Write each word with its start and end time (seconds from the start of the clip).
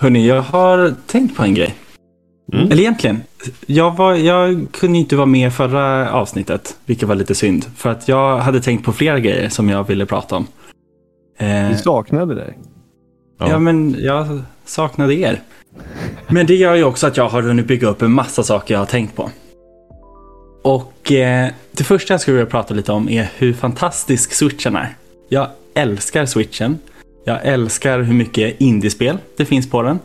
Hörni, 0.00 0.26
jag 0.26 0.42
har 0.42 0.94
tänkt 1.06 1.36
på 1.36 1.42
en 1.42 1.54
grej. 1.54 1.74
Mm. 2.52 2.66
Eller 2.66 2.80
egentligen, 2.80 3.22
jag, 3.66 3.96
var, 3.96 4.14
jag 4.14 4.66
kunde 4.72 4.98
inte 4.98 5.16
vara 5.16 5.26
med 5.26 5.52
förra 5.52 6.12
avsnittet, 6.12 6.76
vilket 6.86 7.08
var 7.08 7.14
lite 7.14 7.34
synd. 7.34 7.64
För 7.76 7.90
att 7.90 8.08
jag 8.08 8.38
hade 8.38 8.60
tänkt 8.60 8.84
på 8.84 8.92
flera 8.92 9.20
grejer 9.20 9.48
som 9.48 9.68
jag 9.68 9.84
ville 9.88 10.06
prata 10.06 10.36
om. 10.36 10.46
Eh, 11.38 11.68
Vi 11.68 11.76
saknade 11.76 12.34
dig. 12.34 12.58
Ja. 13.38 13.50
ja, 13.50 13.58
men 13.58 13.96
jag 13.98 14.40
saknade 14.64 15.14
er. 15.14 15.40
Men 16.28 16.46
det 16.46 16.54
gör 16.54 16.74
ju 16.74 16.84
också 16.84 17.06
att 17.06 17.16
jag 17.16 17.28
har 17.28 17.42
hunnit 17.42 17.66
bygga 17.66 17.88
upp 17.88 18.02
en 18.02 18.12
massa 18.12 18.42
saker 18.42 18.74
jag 18.74 18.78
har 18.78 18.86
tänkt 18.86 19.16
på. 19.16 19.30
Och 20.62 21.12
eh, 21.12 21.50
det 21.72 21.84
första 21.84 22.14
jag 22.14 22.20
skulle 22.20 22.36
vilja 22.36 22.50
prata 22.50 22.74
lite 22.74 22.92
om 22.92 23.08
är 23.08 23.30
hur 23.36 23.52
fantastisk 23.52 24.32
switchen 24.32 24.76
är. 24.76 24.94
Jag 25.28 25.46
älskar 25.74 26.26
switchen. 26.26 26.78
Jag 27.24 27.46
älskar 27.46 28.00
hur 28.02 28.14
mycket 28.14 28.60
indiespel 28.60 29.18
det 29.36 29.44
finns 29.44 29.70
på 29.70 29.82
den. 29.82 29.98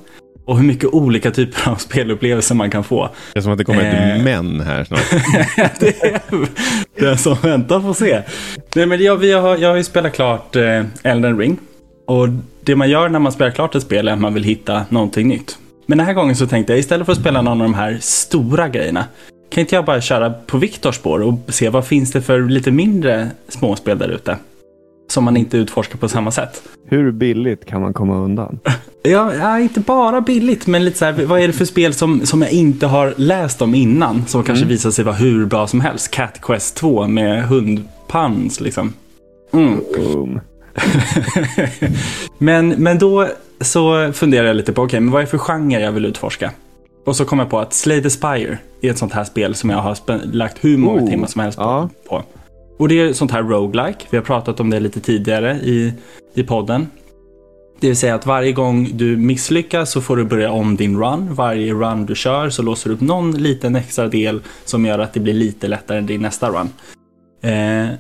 Och 0.46 0.58
hur 0.58 0.66
mycket 0.66 0.94
olika 0.94 1.32
typer 1.32 1.72
av 1.72 1.76
spelupplevelser 1.76 2.56
man 2.56 2.72
kan 2.72 2.84
få. 2.84 3.10
Det 3.34 3.40
är 3.40 3.44
som 3.44 3.52
att 3.52 3.58
det 3.58 3.64
kommer 3.64 3.82
ett 3.84 4.18
eh... 4.18 4.24
män 4.24 4.60
här 4.60 4.84
snart. 4.84 5.00
det 5.80 6.04
är 6.04 6.22
den 7.00 7.18
som 7.18 7.36
väntar 7.42 7.80
får 7.80 7.94
se. 7.94 8.22
Nej, 8.76 8.86
men 8.86 9.04
jag, 9.04 9.18
vi 9.18 9.32
har, 9.32 9.58
jag 9.58 9.70
har 9.70 9.76
ju 9.76 9.84
spelat 9.84 10.14
klart 10.14 10.56
eh, 10.56 10.84
Elden 11.04 11.40
Ring. 11.40 11.58
Och 12.06 12.28
det 12.64 12.76
man 12.76 12.90
gör 12.90 13.10
när 13.10 13.20
man 13.20 13.32
spelar 13.32 13.52
klart 13.52 13.76
ett 13.76 13.84
spel 13.84 14.08
är 14.08 14.14
att 14.14 14.20
man 14.20 14.34
vill 14.34 14.44
hitta 14.44 14.86
någonting 14.90 15.28
nytt. 15.28 15.58
Men 15.86 15.98
den 15.98 16.08
här 16.08 16.14
gången 16.14 16.36
så 16.36 16.48
tänkte 16.48 16.74
jag 16.74 16.80
istället 16.80 17.06
för 17.06 17.14
att 17.14 17.20
spela 17.20 17.42
någon 17.42 17.62
av 17.62 17.68
de 17.68 17.74
här 17.74 17.98
stora 18.02 18.70
grejerna. 18.70 19.06
Kan 19.52 19.62
inte 19.62 19.76
jag 19.76 19.86
bara 19.86 20.02
köra 20.02 20.30
på 20.30 20.58
Viktors 20.58 20.96
spår 20.96 21.22
och 21.22 21.40
se 21.48 21.70
vad 21.70 21.86
finns 21.86 22.12
det 22.12 22.22
för 22.22 22.42
lite 22.42 22.72
mindre 22.72 23.30
småspel 23.48 23.98
där 23.98 24.10
ute? 24.10 24.38
Som 25.16 25.24
man 25.24 25.38
inte 25.38 25.58
utforskar 25.58 25.98
på 25.98 26.10
samma 26.10 26.32
sätt. 26.32 26.64
Hur 26.86 27.12
billigt 27.12 27.66
kan 27.66 27.82
man 27.82 27.94
komma 27.94 28.18
undan? 28.18 28.60
Ja, 29.08 29.34
ja, 29.36 29.60
inte 29.60 29.80
bara 29.80 30.22
billigt, 30.22 30.68
men 30.68 30.86
lite 30.86 30.98
så 30.98 31.06
här, 31.06 31.26
vad 31.26 31.40
är 31.40 31.48
det 31.48 31.54
för 31.54 31.66
spel 31.66 31.94
som, 31.94 32.26
som 32.26 32.42
jag 32.42 32.52
inte 32.52 32.88
har 32.88 33.14
läst 33.18 33.62
om 33.62 33.76
innan, 33.76 34.26
som 34.28 34.44
kanske 34.44 34.64
mm. 34.64 34.70
visar 34.70 34.92
sig 34.92 35.06
vara 35.06 35.16
hur 35.16 35.46
bra 35.46 35.68
som 35.68 35.82
helst? 35.82 36.12
Cat 36.12 36.42
Quest 36.42 36.76
2 36.76 37.08
med 37.08 37.44
hundpans 37.44 38.62
liksom. 38.62 38.94
Mm. 39.54 39.80
Men, 42.38 42.70
men 42.70 43.00
då 43.00 43.28
så 43.62 44.14
funderar 44.14 44.48
jag 44.48 44.56
lite 44.56 44.74
på, 44.74 44.82
okej, 44.82 44.88
okay, 44.88 45.00
men 45.00 45.12
vad 45.12 45.22
är 45.22 45.26
det 45.26 45.32
för 45.32 45.38
genre 45.38 45.80
jag 45.80 45.92
vill 45.92 46.06
utforska? 46.06 46.52
Och 47.06 47.16
så 47.16 47.26
kom 47.26 47.40
jag 47.40 47.50
på 47.50 47.60
att 47.60 47.74
Slay 47.74 48.02
the 48.02 48.10
Spire 48.10 48.58
är 48.82 48.92
ett 48.92 48.98
sånt 48.98 49.14
här 49.14 49.24
spel 49.24 49.56
som 49.56 49.70
jag 49.70 49.78
har 49.78 50.26
lagt 50.34 50.66
hur 50.66 50.78
många 50.78 51.02
oh, 51.02 51.10
timmar 51.10 51.28
som 51.28 51.42
helst 51.42 51.58
på. 51.58 51.64
Ja. 51.64 51.90
på. 52.10 52.24
Och 52.78 52.88
det 52.88 53.00
är 53.00 53.14
sånt 53.14 53.32
här 53.32 53.44
roguelike. 53.44 54.06
Vi 54.10 54.18
har 54.18 54.24
pratat 54.24 54.60
om 54.60 54.70
det 54.70 54.80
lite 54.80 55.00
tidigare 55.00 55.56
i, 55.56 55.94
i 56.34 56.44
podden. 56.44 56.88
Det 57.80 57.88
vill 57.88 57.98
säga 57.98 58.16
att 58.16 58.26
varje 58.26 58.52
gång 58.52 58.90
du 58.94 59.18
misslyckas 59.18 59.92
så 59.92 60.02
får 60.02 60.18
du 60.18 60.24
börja 60.24 60.52
om 60.52 60.76
din 60.76 61.00
run. 61.00 61.34
Varje 61.34 61.74
run 61.74 62.06
du 62.06 62.16
kör 62.16 62.50
så 62.50 62.62
låser 62.62 62.90
du 62.90 62.96
upp 62.96 63.02
någon 63.02 63.32
liten 63.32 63.76
extra 63.76 64.08
del 64.08 64.42
som 64.66 64.86
gör 64.86 65.00
att 65.00 65.14
det 65.14 65.20
blir 65.20 65.34
lite 65.34 65.68
lättare 65.68 65.98
än 65.98 66.06
din 66.06 66.22
nästa 66.22 66.50
run. 66.50 66.70
Eh, 67.52 67.96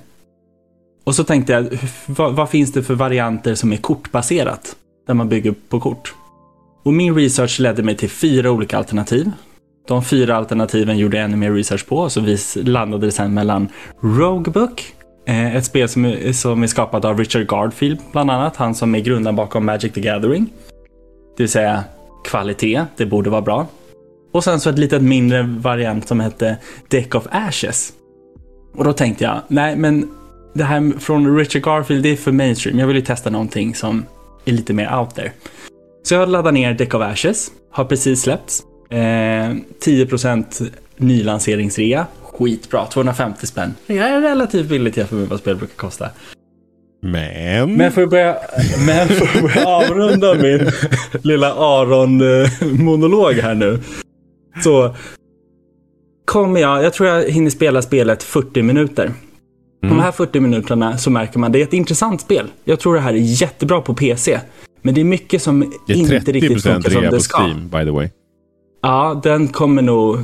och 1.04 1.16
så 1.16 1.24
tänkte 1.24 1.54
jag, 1.54 1.80
vad, 2.06 2.36
vad, 2.36 2.50
finns 2.50 2.74
det 2.74 2.84
för 2.84 2.96
varianter 2.96 3.56
som 3.56 3.74
är 3.74 3.78
kortbaserat? 3.78 4.76
Där 5.08 5.14
man 5.14 5.30
bygger 5.30 5.56
på 5.70 5.80
kort. 5.80 6.14
Och 6.84 6.94
min 6.94 7.16
research 7.16 7.60
ledde 7.60 7.84
mig 7.84 7.98
till 7.98 8.10
fyra 8.10 8.52
olika 8.52 8.78
alternativ. 8.78 9.32
De 9.88 10.04
fyra 10.04 10.36
alternativen 10.36 10.98
gjorde 10.98 11.18
jag 11.18 11.24
ännu 11.26 11.38
mer 11.38 11.52
research 11.52 11.88
på, 11.88 12.10
så 12.10 12.22
vi 12.22 12.38
landade 12.56 13.12
sen 13.12 13.34
mellan 13.34 13.68
Roguebook, 14.02 14.94
eh, 15.28 15.56
ett 15.56 15.66
spel 15.66 15.90
som 15.90 16.06
är, 16.06 16.34
som 16.34 16.64
är 16.64 16.68
skapat 16.68 17.06
av 17.06 17.20
Richard 17.20 17.48
Gardfield 17.48 18.00
bland 18.12 18.32
annat, 18.32 18.56
han 18.56 18.76
som 18.76 18.96
är 18.96 19.00
grundaren 19.00 19.36
bakom 19.36 19.66
Magic 19.66 19.94
the 19.94 20.02
Gathering. 20.02 20.50
Det 21.38 21.44
vill 21.44 21.50
säga 21.50 21.84
kvalitet, 22.24 22.86
det 22.98 23.06
borde 23.06 23.30
vara 23.30 23.42
bra. 23.42 23.68
Och 24.32 24.44
sen 24.44 24.60
så 24.60 24.70
ett 24.70 24.80
litet 24.80 25.02
mindre 25.02 25.44
variant 25.44 26.08
som 26.08 26.20
hette 26.20 26.58
Deck 26.88 27.16
of 27.16 27.28
Ashes. 27.32 27.94
Och 28.76 28.84
då 28.84 28.94
tänkte 28.94 29.24
jag, 29.24 29.42
nej 29.48 29.76
men 29.76 30.10
det 30.54 30.64
här 30.64 31.00
från 31.00 31.38
Richard 31.38 31.64
Garfield, 31.64 32.04
det 32.04 32.10
är 32.10 32.16
för 32.16 32.32
mainstream. 32.32 32.80
Jag 32.80 32.88
vill 32.88 32.96
ju 32.96 33.02
testa 33.02 33.30
någonting 33.30 33.76
som 33.76 34.06
är 34.46 34.52
lite 34.52 34.74
mer 34.74 35.00
out 35.00 35.16
there. 35.16 35.32
Så 36.04 36.14
jag 36.14 36.30
laddade 36.30 36.52
ner 36.52 36.74
Deck 36.74 36.94
of 36.94 37.02
Ashes, 37.02 37.52
har 37.72 37.86
precis 37.86 38.22
släppts. 38.22 38.64
Eh, 38.90 39.56
10% 39.86 40.72
nylanseringsrea. 40.98 42.08
Skitbra, 42.22 42.86
250 42.86 43.48
spänn. 43.48 43.76
Det 43.88 43.98
är 43.98 44.22
relativt 44.22 44.70
billigt 44.70 44.98
jämfört 44.98 45.20
med 45.20 45.28
vad 45.28 45.40
spel 45.40 45.56
brukar 45.56 45.76
kosta. 45.76 46.10
Men... 47.02 47.74
Men 47.74 47.92
för 47.92 48.04
att 48.04 48.10
börja, 48.10 48.38
men 48.86 49.08
för 49.08 49.42
börja 49.42 49.68
avrunda 49.68 50.34
min 50.34 50.72
lilla 51.24 51.54
Aron-monolog 51.54 53.34
här 53.34 53.56
nu. 53.56 53.80
Så 54.64 54.96
kommer 56.26 56.60
jag, 56.60 56.84
jag 56.84 56.94
tror 56.94 57.10
jag 57.10 57.30
hinner 57.30 57.50
spela 57.50 57.82
spelet 57.82 58.24
40 58.24 58.62
minuter. 58.62 59.04
Mm. 59.04 59.98
De 59.98 60.04
här 60.04 60.12
40 60.12 60.40
minuterna 60.40 60.98
så 60.98 61.10
märker 61.10 61.40
man 61.40 61.52
det 61.52 61.60
är 61.60 61.64
ett 61.64 61.74
intressant 61.74 62.22
spel. 62.22 62.48
Jag 62.64 62.80
tror 62.80 62.96
det 62.96 63.02
här 63.02 63.14
är 63.14 63.42
jättebra 63.42 63.82
på 63.82 63.94
PC. 63.94 64.40
Men 64.82 64.94
det 64.94 65.02
är 65.02 65.06
mycket 65.06 65.42
som 65.42 65.74
inte 65.88 66.32
riktigt 66.32 66.64
funkar 66.64 66.90
som 66.90 67.02
det 67.02 67.20
ska. 67.20 67.38
Steam, 67.38 67.70
by 67.70 67.86
the 67.86 67.92
way. 67.92 68.10
Ja, 68.86 69.20
den 69.24 69.48
kommer 69.48 69.82
nog 69.82 70.20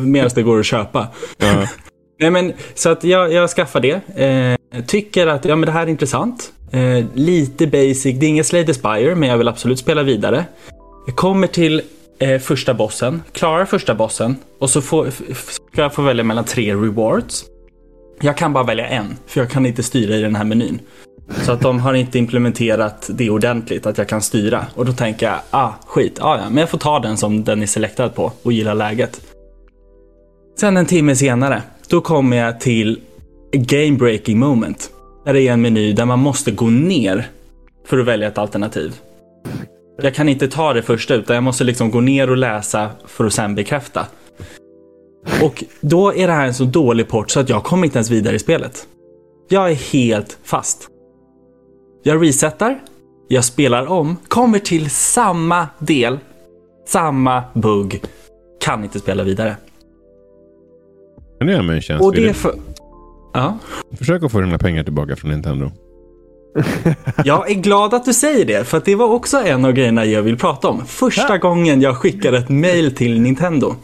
medan 0.00 0.30
det 0.34 0.42
går 0.42 0.60
att 0.60 0.66
köpa. 0.66 1.08
Ja. 1.38 1.68
Nej, 2.20 2.30
men, 2.30 2.52
så 2.74 2.88
att 2.88 3.04
jag, 3.04 3.32
jag 3.32 3.50
skaffar 3.50 3.80
det. 3.80 4.18
Eh, 4.22 4.84
tycker 4.84 5.26
att 5.26 5.44
ja, 5.44 5.56
men 5.56 5.66
det 5.66 5.72
här 5.72 5.82
är 5.82 5.90
intressant. 5.90 6.52
Eh, 6.72 7.04
lite 7.14 7.66
basic. 7.66 8.18
Det 8.18 8.26
är 8.26 8.28
inget 8.28 8.46
Slay 8.46 8.66
the 8.66 8.74
Spire, 8.74 9.14
men 9.14 9.28
jag 9.28 9.38
vill 9.38 9.48
absolut 9.48 9.78
spela 9.78 10.02
vidare. 10.02 10.44
Jag 11.06 11.16
kommer 11.16 11.46
till 11.46 11.82
eh, 12.18 12.38
första 12.38 12.74
bossen, 12.74 13.22
klarar 13.32 13.64
första 13.64 13.94
bossen 13.94 14.36
och 14.58 14.70
så 14.70 14.80
får, 14.80 15.10
ska 15.70 15.82
jag 15.82 15.94
få 15.94 16.02
välja 16.02 16.24
mellan 16.24 16.44
tre 16.44 16.74
rewards. 16.74 17.44
Jag 18.20 18.36
kan 18.36 18.52
bara 18.52 18.64
välja 18.64 18.86
en, 18.86 19.16
för 19.26 19.40
jag 19.40 19.50
kan 19.50 19.66
inte 19.66 19.82
styra 19.82 20.16
i 20.16 20.20
den 20.20 20.36
här 20.36 20.44
menyn. 20.44 20.80
Så 21.30 21.52
att 21.52 21.60
de 21.60 21.80
har 21.80 21.94
inte 21.94 22.18
implementerat 22.18 23.10
det 23.14 23.30
ordentligt, 23.30 23.86
att 23.86 23.98
jag 23.98 24.08
kan 24.08 24.22
styra. 24.22 24.66
Och 24.74 24.86
då 24.86 24.92
tänker 24.92 25.26
jag, 25.26 25.38
ah 25.50 25.72
skit, 25.86 26.18
ah, 26.20 26.38
ja, 26.38 26.50
men 26.50 26.56
jag 26.58 26.70
får 26.70 26.78
ta 26.78 26.98
den 26.98 27.16
som 27.16 27.44
den 27.44 27.62
är 27.62 27.66
selektad 27.66 28.08
på 28.08 28.32
och 28.42 28.52
gilla 28.52 28.74
läget. 28.74 29.20
Sen 30.60 30.76
en 30.76 30.86
timme 30.86 31.16
senare, 31.16 31.62
då 31.88 32.00
kommer 32.00 32.36
jag 32.36 32.60
till 32.60 33.00
game 33.52 33.98
breaking 33.98 34.38
moment. 34.38 34.90
Där 35.24 35.32
det 35.32 35.42
är 35.42 35.52
en 35.52 35.62
meny 35.62 35.92
där 35.92 36.04
man 36.04 36.18
måste 36.18 36.50
gå 36.50 36.66
ner 36.66 37.28
för 37.86 37.98
att 37.98 38.06
välja 38.06 38.28
ett 38.28 38.38
alternativ. 38.38 38.94
Jag 40.02 40.14
kan 40.14 40.28
inte 40.28 40.48
ta 40.48 40.72
det 40.72 40.82
första 40.82 41.14
utan 41.14 41.34
jag 41.34 41.42
måste 41.42 41.64
liksom 41.64 41.90
gå 41.90 42.00
ner 42.00 42.30
och 42.30 42.36
läsa 42.36 42.90
för 43.06 43.24
att 43.24 43.32
sen 43.32 43.54
bekräfta. 43.54 44.06
Och 45.42 45.64
då 45.80 46.14
är 46.14 46.26
det 46.26 46.32
här 46.32 46.46
en 46.46 46.54
så 46.54 46.64
dålig 46.64 47.08
port 47.08 47.30
så 47.30 47.40
att 47.40 47.48
jag 47.48 47.64
kommer 47.64 47.84
inte 47.84 47.98
ens 47.98 48.10
vidare 48.10 48.36
i 48.36 48.38
spelet. 48.38 48.86
Jag 49.48 49.70
är 49.70 49.74
helt 49.74 50.38
fast. 50.44 50.88
Jag 52.06 52.22
resetar, 52.22 52.78
jag 53.28 53.44
spelar 53.44 53.86
om, 53.86 54.16
kommer 54.28 54.58
till 54.58 54.90
samma 54.90 55.68
del, 55.78 56.18
samma 56.86 57.44
bugg, 57.54 58.00
kan 58.60 58.84
inte 58.84 58.98
spela 58.98 59.22
vidare. 59.22 59.56
Kan 61.38 61.46
du 61.46 61.52
göra 61.52 61.62
mig 61.62 61.76
en 61.76 61.82
tjänst? 61.82 62.04
Och 62.04 62.14
det 62.14 62.28
är 62.28 62.32
för... 62.32 62.54
Ja. 63.32 63.58
Försök 63.98 64.22
att 64.22 64.32
få 64.32 64.40
dina 64.40 64.58
pengar 64.58 64.84
tillbaka 64.84 65.16
från 65.16 65.30
Nintendo. 65.30 65.70
jag 67.24 67.50
är 67.50 67.54
glad 67.54 67.94
att 67.94 68.04
du 68.04 68.12
säger 68.12 68.44
det, 68.44 68.64
för 68.64 68.82
det 68.84 68.94
var 68.94 69.06
också 69.06 69.36
en 69.36 69.64
av 69.64 69.72
grejerna 69.72 70.04
jag 70.04 70.22
vill 70.22 70.36
prata 70.36 70.68
om. 70.68 70.86
Första 70.86 71.26
ja. 71.28 71.36
gången 71.36 71.80
jag 71.80 71.96
skickade 71.96 72.38
ett 72.38 72.48
mail 72.48 72.94
till 72.94 73.20
Nintendo. 73.20 73.74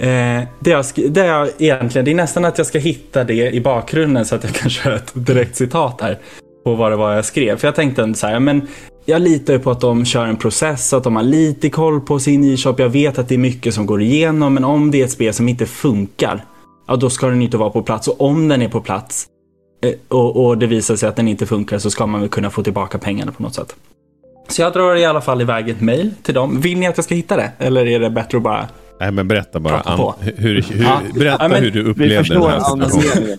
Eh, 0.00 0.42
det, 0.60 0.70
jag, 0.70 0.84
det, 1.08 1.26
jag 1.26 1.48
egentligen, 1.58 2.04
det 2.04 2.10
är 2.10 2.14
nästan 2.14 2.44
att 2.44 2.58
jag 2.58 2.66
ska 2.66 2.78
hitta 2.78 3.24
det 3.24 3.50
i 3.50 3.60
bakgrunden 3.60 4.24
så 4.24 4.34
att 4.34 4.44
jag 4.44 4.52
kan 4.52 4.70
köra 4.70 4.96
ett 4.96 5.12
direkt 5.14 5.56
citat 5.56 6.00
här 6.00 6.18
på 6.64 6.74
vad 6.74 6.92
det 6.92 6.96
var 6.96 7.14
jag 7.14 7.24
skrev. 7.24 7.56
För 7.56 7.68
jag 7.68 7.74
tänkte 7.74 8.14
så 8.14 8.26
här, 8.26 8.40
men 8.40 8.68
jag 9.04 9.22
litar 9.22 9.52
ju 9.52 9.58
på 9.58 9.70
att 9.70 9.80
de 9.80 10.04
kör 10.04 10.26
en 10.26 10.36
process, 10.36 10.92
att 10.92 11.04
de 11.04 11.16
har 11.16 11.22
lite 11.22 11.70
koll 11.70 12.00
på 12.00 12.18
sin 12.18 12.44
e-shop. 12.44 12.74
Jag 12.78 12.88
vet 12.88 13.18
att 13.18 13.28
det 13.28 13.34
är 13.34 13.38
mycket 13.38 13.74
som 13.74 13.86
går 13.86 14.02
igenom, 14.02 14.54
men 14.54 14.64
om 14.64 14.90
det 14.90 15.00
är 15.00 15.04
ett 15.04 15.10
spel 15.10 15.34
som 15.34 15.48
inte 15.48 15.66
funkar, 15.66 16.44
ja 16.88 16.96
då 16.96 17.10
ska 17.10 17.26
den 17.26 17.42
inte 17.42 17.56
vara 17.56 17.70
på 17.70 17.82
plats. 17.82 18.08
Och 18.08 18.20
om 18.20 18.48
den 18.48 18.62
är 18.62 18.68
på 18.68 18.80
plats 18.80 19.26
eh, 19.84 19.92
och, 20.08 20.46
och 20.46 20.58
det 20.58 20.66
visar 20.66 20.96
sig 20.96 21.08
att 21.08 21.16
den 21.16 21.28
inte 21.28 21.46
funkar 21.46 21.78
så 21.78 21.90
ska 21.90 22.06
man 22.06 22.20
väl 22.20 22.30
kunna 22.30 22.50
få 22.50 22.62
tillbaka 22.62 22.98
pengarna 22.98 23.32
på 23.32 23.42
något 23.42 23.54
sätt. 23.54 23.76
Så 24.48 24.62
jag 24.62 24.72
drar 24.72 24.96
i 24.96 25.04
alla 25.04 25.20
fall 25.20 25.40
iväg 25.40 25.68
ett 25.68 25.80
mail 25.80 26.14
till 26.22 26.34
dem. 26.34 26.60
Vill 26.60 26.78
ni 26.78 26.86
att 26.86 26.98
jag 26.98 27.04
ska 27.04 27.14
hitta 27.14 27.36
det? 27.36 27.52
Eller 27.58 27.86
är 27.86 28.00
det 28.00 28.10
bättre 28.10 28.36
att 28.36 28.44
bara 28.44 28.68
Nej 29.00 29.12
men 29.12 29.28
berätta 29.28 29.60
bara. 29.60 29.80
An, 29.80 30.12
hur, 30.20 30.32
hur, 30.36 30.82
ja. 30.82 31.00
Berätta 31.14 31.44
ja, 31.44 31.48
men, 31.48 31.62
hur 31.62 31.70
du 31.70 31.82
upplevde 31.82 32.34
den 32.34 32.42
här 32.42 32.60
situationen. 32.60 33.38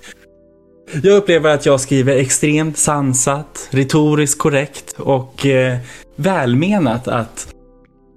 Jag 1.04 1.18
upplever 1.18 1.54
att 1.54 1.66
jag 1.66 1.82
skriver 1.82 2.16
extremt 2.16 2.78
sansat, 2.78 3.70
retoriskt 3.72 4.40
korrekt 4.40 4.94
och 4.98 5.46
eh, 5.46 5.78
välmenat 6.16 7.08
att 7.08 7.48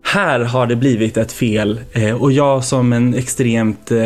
här 0.05 0.41
har 0.41 0.67
det 0.67 0.77
blivit 0.77 1.17
ett 1.17 1.33
fel 1.33 1.81
eh, 1.93 2.23
och 2.23 2.33
jag 2.33 2.65
som 2.65 2.93
en 2.93 3.15
extremt 3.15 3.91
eh, 3.91 3.99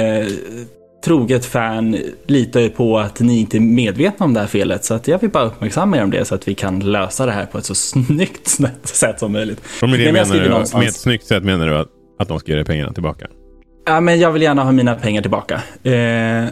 troget 1.04 1.44
fan 1.44 1.96
litar 2.26 2.60
ju 2.60 2.70
på 2.70 2.98
att 2.98 3.20
ni 3.20 3.38
inte 3.40 3.56
är 3.56 3.60
medvetna 3.60 4.26
om 4.26 4.34
det 4.34 4.40
här 4.40 4.46
felet. 4.46 4.84
Så 4.84 4.94
att 4.94 5.08
jag 5.08 5.18
vill 5.18 5.30
bara 5.30 5.44
uppmärksamma 5.44 5.96
er 5.96 6.02
om 6.02 6.10
det 6.10 6.24
så 6.24 6.34
att 6.34 6.48
vi 6.48 6.54
kan 6.54 6.80
lösa 6.80 7.26
det 7.26 7.32
här 7.32 7.46
på 7.46 7.58
ett 7.58 7.64
så 7.64 7.74
snyggt 7.74 8.48
sätt 8.82 9.20
som 9.20 9.32
möjligt. 9.32 9.60
Och 9.82 9.88
med 9.88 10.00
det 10.00 10.12
menar 10.12 10.34
du, 10.34 10.48
någonstans... 10.48 10.82
med 10.82 10.88
ett 10.88 10.96
snyggt 10.96 11.26
sätt 11.26 11.44
menar 11.44 11.66
du 11.66 11.76
att, 11.76 11.88
att 12.18 12.28
de 12.28 12.40
ska 12.40 12.50
ge 12.50 12.56
dig 12.56 12.64
pengarna 12.64 12.92
tillbaka? 12.92 13.26
Ja, 13.86 14.00
men 14.00 14.20
jag 14.20 14.32
vill 14.32 14.42
gärna 14.42 14.64
ha 14.64 14.72
mina 14.72 14.94
pengar 14.94 15.22
tillbaka. 15.22 15.62
Eh, 15.82 16.48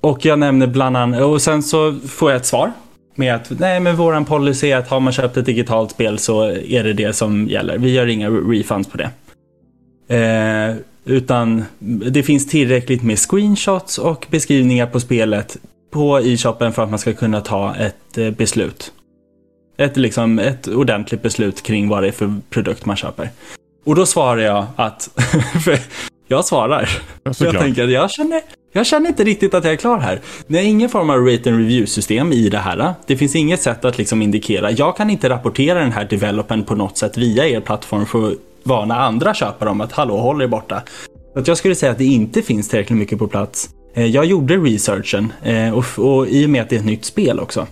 och 0.00 0.24
jag 0.24 0.38
nämner 0.38 0.66
bland 0.66 0.96
annat, 0.96 1.22
och 1.22 1.42
sen 1.42 1.62
så 1.62 1.94
får 1.94 2.30
jag 2.30 2.36
ett 2.36 2.46
svar 2.46 2.72
med 3.14 3.34
att 3.34 3.50
nej 3.50 3.80
men 3.80 3.96
våran 3.96 4.24
policy 4.24 4.70
är 4.70 4.76
att 4.76 4.88
har 4.88 5.00
man 5.00 5.12
köpt 5.12 5.36
ett 5.36 5.46
digitalt 5.46 5.90
spel 5.90 6.18
så 6.18 6.44
är 6.44 6.84
det 6.84 6.92
det 6.92 7.12
som 7.12 7.48
gäller. 7.48 7.78
Vi 7.78 7.92
gör 7.92 8.06
inga 8.06 8.30
refunds 8.30 8.88
på 8.88 8.98
det. 8.98 9.10
Eh, 10.16 10.76
utan 11.04 11.64
det 12.10 12.22
finns 12.22 12.46
tillräckligt 12.46 13.02
med 13.02 13.18
screenshots 13.18 13.98
och 13.98 14.26
beskrivningar 14.30 14.86
på 14.86 15.00
spelet 15.00 15.56
på 15.90 16.20
e-shoppen 16.20 16.72
för 16.72 16.82
att 16.82 16.90
man 16.90 16.98
ska 16.98 17.12
kunna 17.12 17.40
ta 17.40 17.74
ett 17.74 18.18
eh, 18.18 18.30
beslut. 18.30 18.92
Ett, 19.78 19.96
liksom, 19.96 20.38
ett 20.38 20.68
ordentligt 20.68 21.22
beslut 21.22 21.62
kring 21.62 21.88
vad 21.88 22.02
det 22.02 22.08
är 22.08 22.12
för 22.12 22.34
produkt 22.50 22.86
man 22.86 22.96
köper. 22.96 23.30
Och 23.84 23.94
då 23.94 24.06
svarar 24.06 24.42
jag 24.42 24.66
att, 24.76 25.10
jag 26.28 26.44
svarar. 26.44 26.88
Ja, 27.22 27.32
jag 27.38 27.58
tänker 27.58 27.84
att 27.84 27.90
jag 27.90 28.10
känner, 28.10 28.42
jag 28.72 28.86
känner 28.86 29.08
inte 29.08 29.24
riktigt 29.24 29.54
att 29.54 29.64
jag 29.64 29.72
är 29.72 29.76
klar 29.76 29.98
här. 29.98 30.20
Det 30.46 30.58
är 30.58 30.62
ingen 30.62 30.88
form 30.88 31.10
av 31.10 31.26
rate 31.26 31.50
and 31.50 31.58
review-system 31.58 32.32
i 32.32 32.48
det 32.48 32.58
här. 32.58 32.94
Det 33.06 33.16
finns 33.16 33.36
inget 33.36 33.62
sätt 33.62 33.84
att 33.84 33.98
liksom 33.98 34.22
indikera. 34.22 34.70
Jag 34.70 34.96
kan 34.96 35.10
inte 35.10 35.28
rapportera 35.28 35.78
den 35.78 35.92
här 35.92 36.04
developen 36.04 36.64
på 36.64 36.74
något 36.74 36.98
sätt 36.98 37.16
via 37.16 37.48
er 37.48 37.60
plattform 37.60 38.06
för 38.06 38.28
att 38.28 38.34
varna 38.62 39.00
andra 39.00 39.34
köpare 39.34 39.70
om 39.70 39.80
att 39.80 39.92
hallå, 39.92 40.16
håll 40.16 40.42
er 40.42 40.46
borta. 40.46 40.82
Så 41.32 41.38
att 41.38 41.48
jag 41.48 41.56
skulle 41.56 41.74
säga 41.74 41.92
att 41.92 41.98
det 41.98 42.04
inte 42.04 42.42
finns 42.42 42.68
tillräckligt 42.68 42.98
mycket 42.98 43.18
på 43.18 43.28
plats. 43.28 43.70
Eh, 43.94 44.06
jag 44.06 44.24
gjorde 44.24 44.56
researchen 44.56 45.32
eh, 45.42 45.78
och, 45.78 45.84
och 45.98 46.28
i 46.28 46.46
och 46.46 46.50
med 46.50 46.62
att 46.62 46.68
det 46.68 46.76
är 46.76 46.80
ett 46.80 46.86
nytt 46.86 47.04
spel 47.04 47.40
också 47.40 47.66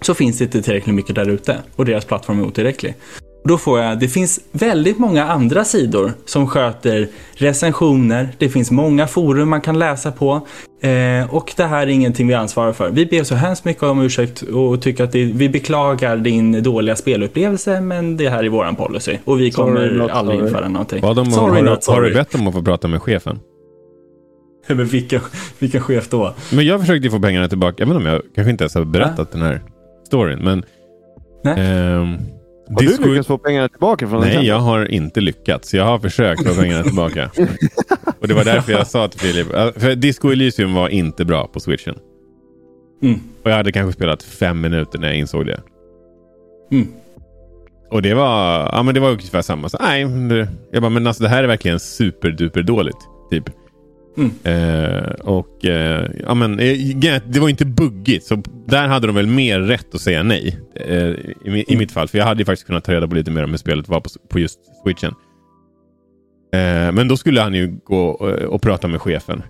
så 0.00 0.14
finns 0.14 0.38
det 0.38 0.44
inte 0.44 0.62
tillräckligt 0.62 0.94
mycket 0.94 1.14
där 1.14 1.28
ute 1.28 1.58
och 1.76 1.84
deras 1.84 2.04
plattform 2.04 2.40
är 2.40 2.46
otillräcklig. 2.46 2.94
Då 3.44 3.58
får 3.58 3.80
jag, 3.80 3.98
det 3.98 4.08
finns 4.08 4.40
väldigt 4.52 4.98
många 4.98 5.24
andra 5.24 5.64
sidor 5.64 6.12
som 6.24 6.46
sköter 6.46 7.08
recensioner. 7.32 8.28
Det 8.38 8.48
finns 8.48 8.70
många 8.70 9.06
forum 9.06 9.48
man 9.48 9.60
kan 9.60 9.78
läsa 9.78 10.12
på. 10.12 10.46
Eh, 10.82 11.34
och 11.34 11.52
det 11.56 11.64
här 11.64 11.82
är 11.82 11.86
ingenting 11.86 12.28
vi 12.28 12.34
ansvarar 12.34 12.72
för. 12.72 12.90
Vi 12.90 13.06
ber 13.06 13.24
så 13.24 13.34
hemskt 13.34 13.64
mycket 13.64 13.82
om 13.82 14.00
ursäkt 14.00 14.42
och 14.42 14.82
tycker 14.82 15.04
att 15.04 15.12
det, 15.12 15.24
vi 15.24 15.48
beklagar 15.48 16.16
din 16.16 16.62
dåliga 16.62 16.96
spelupplevelse 16.96 17.80
men 17.80 18.16
det 18.16 18.28
här 18.28 18.44
är 18.44 18.48
våran 18.48 18.76
policy. 18.76 19.18
Och 19.24 19.40
vi 19.40 19.50
kommer 19.50 19.88
sorry, 19.88 20.10
aldrig 20.10 20.40
införa 20.40 20.68
någonting. 20.68 21.00
Vad 21.02 21.16
de, 21.16 21.30
sorry, 21.30 21.68
har, 21.68 21.92
har 21.94 22.02
du 22.02 22.14
bett 22.14 22.34
om 22.34 22.48
att 22.48 22.54
få 22.54 22.62
prata 22.62 22.88
med 22.88 23.02
chefen? 23.02 23.38
Men 24.66 24.86
vilken, 24.86 25.20
vilken 25.58 25.80
chef 25.80 26.08
då? 26.08 26.34
Men 26.52 26.66
jag 26.66 26.80
försökte 26.80 27.10
få 27.10 27.20
pengarna 27.20 27.48
tillbaka. 27.48 27.74
Jag 27.78 27.86
vet 27.86 27.96
inte 27.96 28.08
om 28.08 28.12
jag 28.12 28.22
kanske 28.34 28.50
inte 28.50 28.64
ens 28.64 28.74
har 28.74 28.84
berättat 28.84 29.28
ja. 29.32 29.38
den 29.38 29.42
här 29.42 29.62
storyn. 30.06 30.38
Men, 30.38 30.64
Nej. 31.44 31.54
Ehm, 31.58 32.18
har 32.74 32.82
du 32.82 33.08
lyckats 33.08 33.28
få 33.28 33.38
pengarna 33.38 33.68
tillbaka 33.68 34.08
från 34.08 34.20
Nej, 34.20 34.46
jag 34.46 34.58
har 34.58 34.92
inte 34.92 35.20
lyckats. 35.20 35.74
Jag 35.74 35.84
har 35.84 35.98
försökt 35.98 36.48
få 36.48 36.54
pengarna 36.62 36.82
tillbaka. 36.82 37.30
Och 38.20 38.28
det 38.28 38.34
var 38.34 38.44
därför 38.44 38.72
jag 38.72 38.86
sa 38.86 39.08
till 39.08 39.20
Filip. 39.20 39.46
För 39.76 39.94
Disco 39.94 40.30
Elysium 40.32 40.74
var 40.74 40.88
inte 40.88 41.24
bra 41.24 41.46
på 41.46 41.60
switchen. 41.60 41.94
Mm. 43.02 43.20
Och 43.42 43.50
jag 43.50 43.56
hade 43.56 43.72
kanske 43.72 43.92
spelat 43.92 44.22
fem 44.22 44.60
minuter 44.60 44.98
när 44.98 45.08
jag 45.08 45.16
insåg 45.16 45.46
det. 45.46 45.60
Mm. 46.72 46.88
Och 47.90 48.02
det 48.02 48.14
var, 48.14 48.70
ja, 48.72 48.82
men 48.82 48.94
det 48.94 49.00
var 49.00 49.10
ungefär 49.10 49.42
samma. 49.42 49.68
Så, 49.68 49.78
nej, 49.80 50.00
jag 50.72 50.82
bara, 50.82 50.88
men 50.88 51.06
alltså 51.06 51.22
det 51.22 51.28
här 51.28 51.42
är 51.42 51.48
verkligen 51.48 51.80
superduper 51.80 52.62
dåligt. 52.62 53.08
Typ. 53.30 53.44
Mm. 54.16 54.30
Eh, 54.42 55.10
och 55.12 55.64
eh, 55.64 56.10
ja, 56.26 56.34
men, 56.34 56.60
eh, 56.60 56.76
Det 57.26 57.40
var 57.40 57.48
inte 57.48 57.66
buggigt, 57.66 58.26
så 58.26 58.42
där 58.66 58.88
hade 58.88 59.06
de 59.06 59.16
väl 59.16 59.26
mer 59.26 59.60
rätt 59.60 59.94
att 59.94 60.00
säga 60.00 60.22
nej. 60.22 60.60
Eh, 60.74 61.08
i, 61.44 61.64
I 61.68 61.76
mitt 61.76 61.92
fall, 61.92 62.08
för 62.08 62.18
jag 62.18 62.24
hade 62.24 62.40
ju 62.40 62.44
faktiskt 62.44 62.66
kunnat 62.66 62.84
ta 62.84 62.92
reda 62.92 63.08
på 63.08 63.14
lite 63.14 63.30
mer 63.30 63.44
om 63.44 63.50
hur 63.50 63.56
spelet 63.56 63.88
var 63.88 64.00
på, 64.00 64.08
på 64.28 64.38
just 64.38 64.58
switchen. 64.82 65.14
Eh, 66.52 66.92
men 66.92 67.08
då 67.08 67.16
skulle 67.16 67.40
han 67.40 67.54
ju 67.54 67.78
gå 67.84 68.08
och, 68.08 68.30
och 68.30 68.62
prata 68.62 68.88
med 68.88 69.00
chefen. 69.00 69.42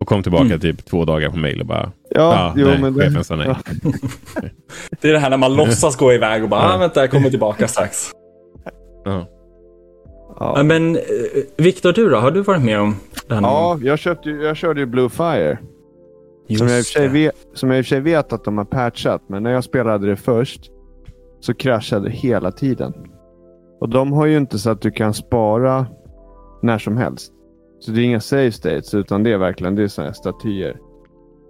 Och 0.00 0.06
kom 0.06 0.22
tillbaka 0.22 0.44
mm. 0.44 0.60
typ 0.60 0.84
två 0.84 1.04
dagar 1.04 1.30
på 1.30 1.36
mail 1.36 1.60
och 1.60 1.66
bara... 1.66 1.92
Ja, 2.10 2.22
ah, 2.22 2.54
jo, 2.56 2.66
nej, 2.66 2.78
men 2.78 2.94
chefen 2.94 3.14
det... 3.14 3.24
sa 3.24 3.36
nej. 3.36 3.46
Ja. 3.46 3.56
det 5.00 5.08
är 5.08 5.12
det 5.12 5.18
här 5.18 5.30
när 5.30 5.36
man 5.36 5.56
låtsas 5.56 5.96
gå 5.96 6.12
iväg 6.12 6.42
och 6.42 6.48
bara, 6.48 6.74
ah, 6.74 6.76
vänta, 6.76 7.00
jag 7.00 7.10
kommer 7.10 7.30
tillbaka 7.30 7.68
strax. 7.68 8.10
Ja. 9.04 9.26
Ja. 10.36 10.62
Men 10.62 10.96
eh, 10.96 11.02
Viktor, 11.56 11.92
du 11.92 12.08
då? 12.08 12.16
Har 12.16 12.30
du 12.30 12.40
varit 12.40 12.64
med 12.64 12.80
om 12.80 12.96
det 13.28 13.34
här 13.34 13.42
Ja, 13.42 13.78
jag, 13.82 13.98
köpte, 13.98 14.30
jag 14.30 14.56
körde 14.56 14.80
ju 14.80 14.86
Blue 14.86 15.08
Fire. 15.08 15.58
som 16.58 16.68
jag, 16.68 17.04
i 17.04 17.08
vet, 17.08 17.36
som 17.54 17.70
jag 17.70 17.78
i 17.78 17.82
och 17.82 17.84
för 17.84 17.88
sig 17.88 18.00
vet 18.00 18.32
att 18.32 18.44
de 18.44 18.58
har 18.58 18.64
patchat, 18.64 19.22
men 19.26 19.42
när 19.42 19.50
jag 19.50 19.64
spelade 19.64 20.06
det 20.06 20.16
först 20.16 20.70
så 21.40 21.54
kraschade 21.54 22.04
det 22.04 22.14
hela 22.14 22.52
tiden. 22.52 22.92
Och 23.80 23.88
de 23.88 24.12
har 24.12 24.26
ju 24.26 24.36
inte 24.36 24.58
så 24.58 24.70
att 24.70 24.80
du 24.80 24.90
kan 24.90 25.14
spara 25.14 25.86
när 26.62 26.78
som 26.78 26.96
helst. 26.96 27.32
Så 27.80 27.90
det 27.90 28.00
är 28.00 28.04
inga 28.04 28.20
save 28.20 28.52
states, 28.52 28.94
utan 28.94 29.22
det 29.22 29.32
är 29.32 29.38
verkligen 29.38 29.74
det 29.74 29.82
är 29.82 29.88
såna 29.88 30.12
statyer. 30.12 30.76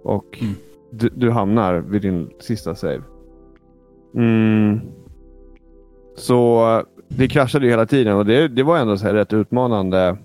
Och 0.03 0.37
mm. 0.41 0.53
du, 0.91 1.09
du, 1.15 1.31
hamnar 1.31 1.79
vid 1.79 2.01
din 2.01 2.29
sista 2.39 2.75
save. 2.75 3.01
Mm. 4.15 4.81
Så 6.15 6.63
det 7.09 7.27
kraschade 7.27 7.65
ju 7.65 7.71
hela 7.71 7.85
tiden 7.85 8.15
och 8.15 8.25
det, 8.25 8.47
det 8.47 8.63
var 8.63 8.77
ändå 8.77 8.97
så 8.97 9.07
rätt 9.07 9.33
utmanande. 9.33 10.17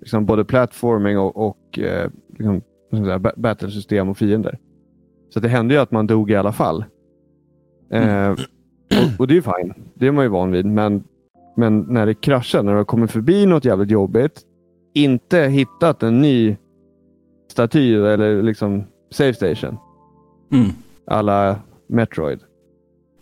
Liksom 0.00 0.26
både 0.26 0.44
plattforming 0.44 1.18
och, 1.18 1.36
och 1.48 1.78
eh, 1.78 2.10
liksom, 2.38 2.62
battlesystem 3.36 4.08
och 4.08 4.18
fiender. 4.18 4.58
Så 5.34 5.40
det 5.40 5.48
hände 5.48 5.74
ju 5.74 5.80
att 5.80 5.90
man 5.90 6.06
dog 6.06 6.30
i 6.30 6.36
alla 6.36 6.52
fall. 6.52 6.84
Eh, 7.90 8.30
och, 8.30 8.38
och, 9.18 9.26
det 9.26 9.32
är 9.32 9.36
ju 9.36 9.42
fine. 9.42 9.74
Det 9.94 10.06
är 10.06 10.12
man 10.12 10.24
ju 10.24 10.28
van 10.28 10.50
vid. 10.52 10.66
Men, 10.66 11.04
men 11.56 11.80
när 11.80 12.06
det 12.06 12.14
kraschar, 12.14 12.62
när 12.62 12.72
du 12.72 12.78
har 12.78 12.84
kommit 12.84 13.10
förbi 13.10 13.46
något 13.46 13.64
jävligt 13.64 13.90
jobbigt, 13.90 14.42
inte 14.94 15.38
hittat 15.38 16.02
en 16.02 16.20
ny 16.20 16.56
staty 17.50 17.94
eller 17.94 18.42
liksom 18.42 18.84
save 19.10 19.34
station. 19.34 19.76
Mm. 20.52 20.70
Alla 21.06 21.56
Metroid. 21.86 22.40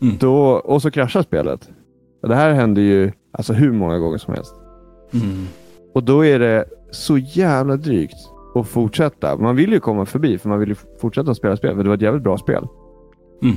Mm. 0.03 0.17
Då, 0.21 0.37
och 0.45 0.83
så 0.83 0.91
kraschar 0.91 1.23
spelet. 1.23 1.71
Det 2.23 2.35
här 2.35 2.53
händer 2.53 2.83
ju 2.83 3.13
alltså 3.33 3.53
hur 3.53 3.73
många 3.73 3.99
gånger 3.99 4.19
som 4.19 4.35
helst. 4.35 4.55
Mm. 5.13 5.47
Och 5.95 6.03
då 6.05 6.25
är 6.25 6.39
det 6.39 6.65
så 6.91 7.19
jävla 7.19 7.77
drygt 7.77 8.17
att 8.55 8.69
fortsätta. 8.69 9.37
Man 9.37 9.57
vill 9.57 9.73
ju 9.73 9.81
komma 9.81 10.07
förbi 10.07 10.39
för 10.39 10.49
man 10.49 10.59
vill 10.59 10.69
ju 10.69 10.75
fortsätta 11.01 11.35
spela 11.35 11.57
spel. 11.57 11.77
För 11.77 11.83
det 11.83 11.89
var 11.89 11.97
ett 11.97 12.03
jävligt 12.03 12.23
bra 12.23 12.39
spel. 12.39 12.67
Mm. 13.43 13.57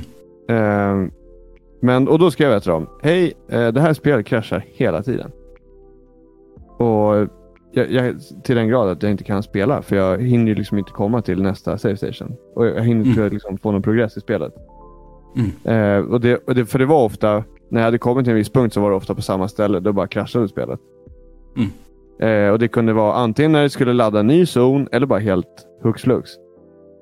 Uh, 0.50 1.10
men, 1.80 2.08
och 2.08 2.18
då 2.18 2.30
skrev 2.30 2.50
jag 2.50 2.62
till 2.62 2.70
dem. 2.70 2.86
Hej, 3.02 3.32
uh, 3.52 3.68
det 3.68 3.80
här 3.80 3.92
spelet 3.92 4.26
kraschar 4.26 4.64
hela 4.68 5.02
tiden. 5.02 5.30
Och 6.78 7.28
jag, 7.72 7.90
jag, 7.90 8.14
till 8.44 8.56
den 8.56 8.68
grad 8.68 8.88
att 8.88 9.02
jag 9.02 9.12
inte 9.12 9.24
kan 9.24 9.42
spela. 9.42 9.82
För 9.82 9.96
jag 9.96 10.22
hinner 10.22 10.54
liksom 10.54 10.78
inte 10.78 10.92
komma 10.92 11.22
till 11.22 11.42
nästa 11.42 11.78
save 11.78 11.96
station. 11.96 12.36
Och 12.54 12.66
jag 12.66 12.82
hinner 12.82 13.06
inte 13.06 13.20
mm. 13.20 13.32
liksom 13.32 13.58
få 13.58 13.72
någon 13.72 13.82
progress 13.82 14.16
i 14.16 14.20
spelet. 14.20 14.54
Mm. 15.36 15.78
Uh, 15.78 16.12
och 16.12 16.20
det, 16.20 16.36
och 16.36 16.54
det, 16.54 16.66
för 16.66 16.78
det 16.78 16.86
var 16.86 17.04
ofta 17.04 17.44
när 17.68 17.80
jag 17.80 17.84
hade 17.84 17.98
kommit 17.98 18.24
till 18.24 18.30
en 18.30 18.36
viss 18.36 18.50
punkt 18.50 18.74
så 18.74 18.80
var 18.80 18.90
det 18.90 18.96
ofta 18.96 19.14
på 19.14 19.22
samma 19.22 19.48
ställe. 19.48 19.80
Då 19.80 19.92
bara 19.92 20.06
kraschade 20.06 20.48
spelet. 20.48 20.80
Mm. 21.56 21.70
Eh, 22.18 22.52
och 22.52 22.58
Det 22.58 22.68
kunde 22.68 22.92
vara 22.92 23.14
antingen 23.14 23.52
när 23.52 23.62
det 23.62 23.70
skulle 23.70 23.92
ladda 23.92 24.20
en 24.20 24.26
ny 24.26 24.46
zon 24.46 24.88
eller 24.92 25.06
bara 25.06 25.18
helt 25.18 25.66
hux 25.82 26.02
flux. 26.02 26.30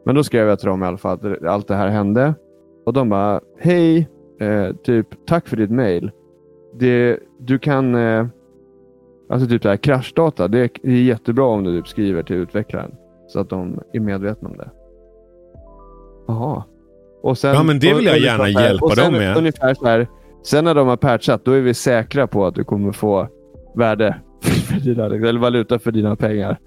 Men 0.05 0.15
då 0.15 0.25
skrev 0.25 0.49
jag 0.49 0.59
till 0.59 0.69
dem 0.69 0.83
i 0.83 0.87
alla 0.87 0.97
fall 0.97 1.13
att 1.13 1.45
allt 1.45 1.69
det 1.69 1.75
här 1.75 1.89
hände. 1.89 2.35
Och 2.87 2.93
de 2.93 3.09
bara, 3.09 3.41
hej, 3.59 4.09
eh, 4.41 4.77
typ 4.77 5.27
tack 5.27 5.49
för 5.49 5.57
ditt 5.57 5.71
mail. 5.71 6.11
Det, 6.79 7.19
du 7.39 7.59
kan, 7.59 7.95
eh, 7.95 8.27
alltså 9.29 9.49
typ 9.49 9.63
det 9.63 9.69
här 9.69 9.77
kraschdata, 9.77 10.49
det 10.49 10.59
är 10.83 10.91
jättebra 10.91 11.45
om 11.45 11.65
du 11.65 11.81
typ 11.81 11.89
skriver 11.89 12.23
till 12.23 12.37
utvecklaren. 12.37 12.95
Så 13.27 13.41
att 13.41 13.49
de 13.49 13.81
är 13.93 14.01
medvetna 14.01 14.49
om 14.49 14.57
det. 14.57 14.71
Jaha. 16.27 16.63
Och 17.25 17.39
sen, 17.39 17.55
ja, 17.55 17.63
men 17.63 17.79
det 17.79 17.95
vill 17.95 18.05
jag 18.05 18.19
gärna 18.19 18.49
hjälpa 18.49 18.95
dem 18.95 19.13
med. 19.13 19.37
Ungefär 19.37 19.75
så 19.75 19.87
här, 19.87 20.07
Sen 20.45 20.65
när 20.65 20.75
de 20.75 20.89
har 20.89 20.97
patchat, 20.97 21.45
då 21.45 21.53
är 21.53 21.61
vi 21.61 21.75
säkra 21.75 22.27
på 22.27 22.47
att 22.47 22.55
du 22.55 22.65
kommer 22.65 22.93
få 22.93 23.29
värde 23.75 24.17
för 24.43 24.81
dina, 24.81 25.07
eller 25.07 25.39
valuta 25.39 25.79
för 25.79 25.93
dina 25.93 26.17
pengar. 26.17 26.59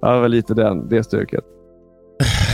Ja, 0.00 0.14
det 0.14 0.20
var 0.20 0.28
lite 0.28 0.54
den, 0.54 0.88
det 0.88 1.04
stöket. 1.04 1.44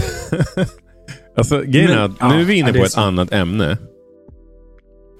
alltså, 1.36 1.62
grejen 1.62 1.90
är 1.90 2.04
att 2.04 2.30
nu 2.30 2.40
är 2.40 2.44
vi 2.44 2.54
inne 2.54 2.72
på 2.72 2.78
ett 2.78 2.90
så. 2.90 3.00
annat 3.00 3.32
ämne. 3.32 3.78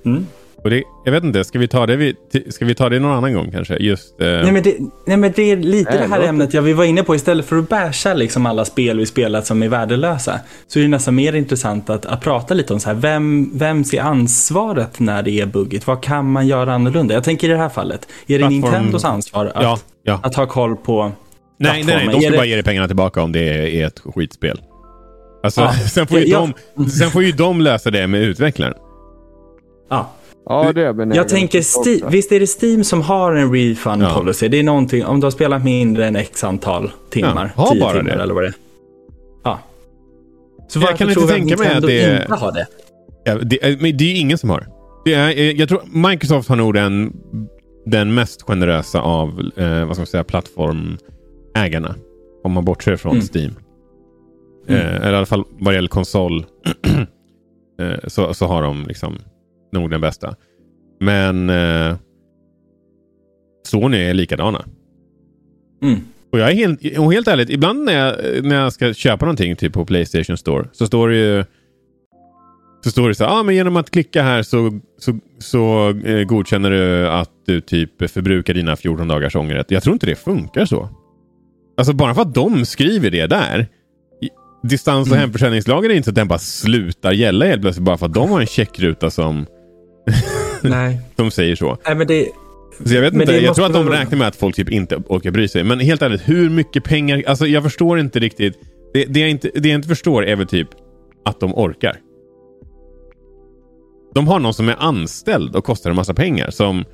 Mm. 0.05 0.27
Och 0.65 0.71
det, 0.71 0.83
jag 1.05 1.13
vet 1.13 1.25
inte, 1.25 1.45
ska 1.45 1.59
vi 1.59 1.69
ta 1.69 1.87
det, 1.87 1.97
vi, 1.97 2.15
ska 2.49 2.65
vi 2.65 2.75
ta 2.75 2.89
det 2.89 2.99
någon 2.99 3.13
annan 3.13 3.35
gång 3.35 3.51
kanske? 3.51 3.77
Just, 3.77 4.21
eh... 4.21 4.27
nej, 4.27 4.53
men 4.53 4.63
det, 4.63 4.77
nej 5.07 5.17
men 5.17 5.33
det 5.37 5.43
är 5.43 5.57
lite 5.57 5.91
nej, 5.91 5.99
det 5.99 6.15
här 6.15 6.21
ämnet 6.21 6.55
jag 6.55 6.63
vi 6.63 6.73
var 6.73 6.85
inne 6.85 7.03
på. 7.03 7.15
Istället 7.15 7.47
för 7.47 7.59
att 7.59 7.69
basha 7.69 8.15
liksom 8.15 8.47
alla 8.47 8.65
spel 8.65 8.99
vi 8.99 9.07
spelat 9.07 9.47
som 9.47 9.63
är 9.63 9.69
värdelösa. 9.69 10.41
Så 10.67 10.79
är 10.79 10.83
det 10.83 10.89
nästan 10.89 11.15
mer 11.15 11.33
intressant 11.33 11.91
att, 11.91 12.07
att 12.07 12.21
prata 12.21 12.55
lite 12.55 12.73
om 12.73 12.81
så 12.81 12.89
här, 12.89 12.97
vem, 12.97 13.59
vem 13.59 13.85
ser 13.85 14.01
ansvaret 14.01 15.01
när 15.01 15.23
det 15.23 15.41
är 15.41 15.47
buggigt? 15.47 15.87
Vad 15.87 16.03
kan 16.03 16.33
man 16.33 16.47
göra 16.47 16.75
annorlunda? 16.75 17.15
Jag 17.15 17.25
tänker 17.25 17.49
i 17.49 17.53
det 17.53 17.59
här 17.59 17.69
fallet, 17.69 18.09
är 18.27 18.39
det 18.39 18.39
Plattform... 18.39 18.61
Nintendos 18.61 19.05
ansvar 19.05 19.47
att, 19.47 19.63
ja, 19.63 19.79
ja. 20.03 20.21
att 20.23 20.35
ha 20.35 20.47
koll 20.47 20.77
på 20.77 21.13
Nej, 21.61 21.85
nej, 21.85 21.97
nej. 21.97 22.15
De 22.15 22.21
ska 22.21 22.31
det... 22.31 22.37
bara 22.37 22.47
ge 22.47 22.55
dig 22.55 22.65
pengarna 22.65 22.87
tillbaka 22.87 23.23
om 23.23 23.33
det 23.33 23.41
är 23.81 23.87
ett 23.87 24.01
skitspel. 24.15 24.61
Alltså, 25.43 25.61
ja. 25.61 25.73
sen, 25.91 26.07
får 26.07 26.19
ju 26.19 26.27
ja, 26.27 26.49
de, 26.75 26.91
sen 26.91 27.11
får 27.11 27.23
ju 27.23 27.33
de 27.33 27.61
lösa 27.61 27.91
det 27.91 28.07
med 28.07 28.23
utvecklaren. 28.23 28.75
Ja. 29.89 30.13
Ja, 30.49 30.73
det 30.73 30.83
är 30.83 31.17
jag 31.17 31.29
tänker, 31.29 31.63
Steam, 31.63 32.11
visst 32.11 32.33
är 32.33 32.41
det 32.41 32.63
Steam 32.63 32.85
som 32.85 33.03
har 33.03 33.35
en 33.35 33.53
refund 33.53 34.03
ja. 34.03 34.15
policy? 34.15 34.49
Det 34.49 34.59
är 34.59 34.63
någonting, 34.63 35.05
om 35.05 35.21
du 35.21 35.27
har 35.27 35.31
spelat 35.31 35.65
mindre 35.65 36.07
än 36.07 36.17
x 36.17 36.45
antal 36.45 36.91
timmar. 37.11 37.53
Ja, 37.57 37.67
tio 37.67 37.93
timmar 37.93 38.03
det. 38.03 38.23
eller 38.23 38.35
vad 38.35 38.43
det 38.43 38.47
är. 38.47 38.55
Ja. 39.45 39.59
Så 40.69 40.79
jag 40.81 40.97
kan 40.97 41.09
inte 41.09 41.27
tänka 41.27 41.57
mig 41.57 41.75
att 41.75 41.83
det 41.83 42.21
inte 42.23 42.35
har 42.35 42.53
det? 42.53 42.67
Ja, 43.25 43.35
det, 43.35 43.81
men 43.81 43.97
det 43.97 44.05
är 44.05 44.21
ingen 44.21 44.39
som 44.39 44.51
har. 44.51 44.67
Det 45.05 45.15
är, 45.15 45.61
jag 45.61 45.69
tror 45.69 46.09
Microsoft 46.09 46.49
har 46.49 46.57
nog 46.57 46.75
den, 46.75 47.13
den 47.87 48.15
mest 48.15 48.43
generösa 48.43 49.01
av 49.01 49.29
eh, 49.57 49.85
vad 49.87 49.97
ska 49.97 50.01
man 50.01 50.07
säga, 50.07 50.25
plattformägarna. 50.25 51.95
Om 52.45 52.53
man 52.53 52.65
bortser 52.65 52.97
från 52.97 53.13
mm. 53.13 53.27
Steam. 53.35 53.55
Mm. 54.69 54.81
Eh, 54.81 54.97
eller 54.97 55.13
i 55.13 55.17
alla 55.17 55.27
fall 55.27 55.45
vad 55.59 55.73
det 55.73 55.77
gäller 55.77 55.89
konsol. 55.89 56.47
eh, 57.81 58.09
så, 58.09 58.35
så 58.35 58.47
har 58.47 58.63
de 58.63 58.85
liksom 58.87 59.19
nog 59.73 59.91
den 59.91 60.01
bästa. 60.01 60.37
Men 61.01 61.51
eh, 61.51 61.97
Sony 63.67 63.97
är 63.97 64.15
likadana. 64.15 64.65
Mm. 65.83 66.01
Och 66.33 66.39
jag 66.39 66.51
är 66.51 66.55
helt, 66.55 66.99
och 66.99 67.13
helt 67.13 67.29
ärligt, 67.29 67.51
ibland 67.51 67.85
när 67.85 67.93
jag, 67.93 68.45
när 68.45 68.57
jag 68.57 68.73
ska 68.73 68.95
köpa 68.95 69.25
någonting 69.25 69.57
typ 69.57 69.73
på 69.73 69.85
Playstation 69.85 70.37
Store 70.37 70.69
så 70.73 70.87
står 70.87 71.09
det 71.09 71.17
ju 71.17 71.45
så 72.85 72.91
står 72.91 73.09
det 73.09 73.15
så 73.15 73.25
här, 73.25 73.41
ah, 73.41 73.43
men 73.43 73.55
genom 73.55 73.77
att 73.77 73.91
klicka 73.91 74.23
här 74.23 74.43
så, 74.43 74.81
så, 74.99 75.19
så 75.39 75.91
eh, 76.05 76.25
godkänner 76.25 76.71
du 76.71 77.09
att 77.09 77.31
du 77.47 77.61
typ 77.61 78.11
förbrukar 78.11 78.55
dina 78.55 78.77
14 78.77 79.09
dagars 79.09 79.37
ångerrätt. 79.37 79.71
Jag 79.71 79.83
tror 79.83 79.93
inte 79.93 80.07
det 80.07 80.17
funkar 80.17 80.65
så. 80.65 80.89
Alltså 81.77 81.93
bara 81.93 82.15
för 82.15 82.23
att 82.23 82.35
de 82.35 82.67
skriver 82.67 83.11
det 83.11 83.27
där. 83.27 83.67
Distans 84.63 85.09
och 85.09 85.17
mm. 85.17 85.21
hemförsäljningslagen 85.21 85.91
är 85.91 85.95
inte 85.95 86.05
så 86.05 86.11
att 86.11 86.15
den 86.15 86.29
bara 86.29 86.39
slutar 86.39 87.13
gälla 87.13 87.47
helt 87.47 87.63
plötsligt 87.63 87.85
bara 87.85 87.99
för 87.99 88.07
att 88.07 88.15
de 88.15 88.31
har 88.31 88.41
en 88.41 88.47
checkruta 88.47 89.11
som 89.11 89.47
Nej. 90.63 91.01
De 91.17 91.31
säger 91.31 91.57
så. 91.57 91.79
Nej, 91.87 91.95
men 91.95 92.07
det... 92.07 92.29
Så 92.85 92.95
jag 92.95 93.03
vet 93.03 93.15
inte, 93.15 93.33
jag 93.33 93.55
tror 93.55 93.67
att 93.67 93.73
de 93.73 93.89
räknar 93.89 94.19
med 94.19 94.29
att 94.29 94.37
folk 94.37 94.57
typ 94.57 94.71
inte 94.71 94.97
orkar 94.97 95.31
bry 95.31 95.49
sig. 95.49 95.65
Men 95.65 95.81
helt 95.81 96.03
ärligt, 96.03 96.29
hur 96.29 96.51
mycket 96.51 96.85
pengar... 96.85 97.23
Alltså 97.27 97.47
jag 97.47 97.63
förstår 97.63 98.01
inte 98.01 98.19
riktigt. 98.19 98.59
Det, 98.93 99.05
det, 99.05 99.21
jag, 99.21 99.31
inte, 99.31 99.51
det 99.55 99.69
jag 99.69 99.75
inte 99.75 99.89
förstår 99.89 100.25
är 100.25 100.37
väl 100.37 100.47
typ 100.47 100.69
att 101.25 101.41
de 101.41 101.55
orkar. 101.55 101.97
De 104.15 104.29
har 104.29 104.39
någon 104.39 104.55
som 104.55 104.69
är 104.69 104.77
anställd 104.79 105.57
och 105.57 105.65
kostar 105.65 105.91
en 105.91 105.97
massa 105.97 106.15
pengar 106.15 106.51
som 106.51 106.85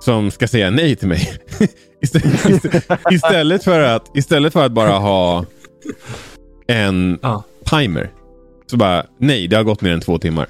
som 0.00 0.30
ska 0.30 0.48
säga 0.48 0.70
nej 0.70 0.96
till 0.96 1.08
mig. 1.08 1.32
istället, 3.10 3.64
för 3.64 3.80
att, 3.80 4.16
istället 4.16 4.52
för 4.52 4.66
att 4.66 4.72
bara 4.72 4.98
ha 4.98 5.44
en 6.66 7.18
ah. 7.22 7.42
timer. 7.64 8.10
Så 8.70 8.76
bara, 8.76 9.06
nej, 9.18 9.48
det 9.48 9.56
har 9.56 9.64
gått 9.64 9.80
mer 9.80 9.92
än 9.92 10.00
två 10.00 10.18
timmar. 10.18 10.48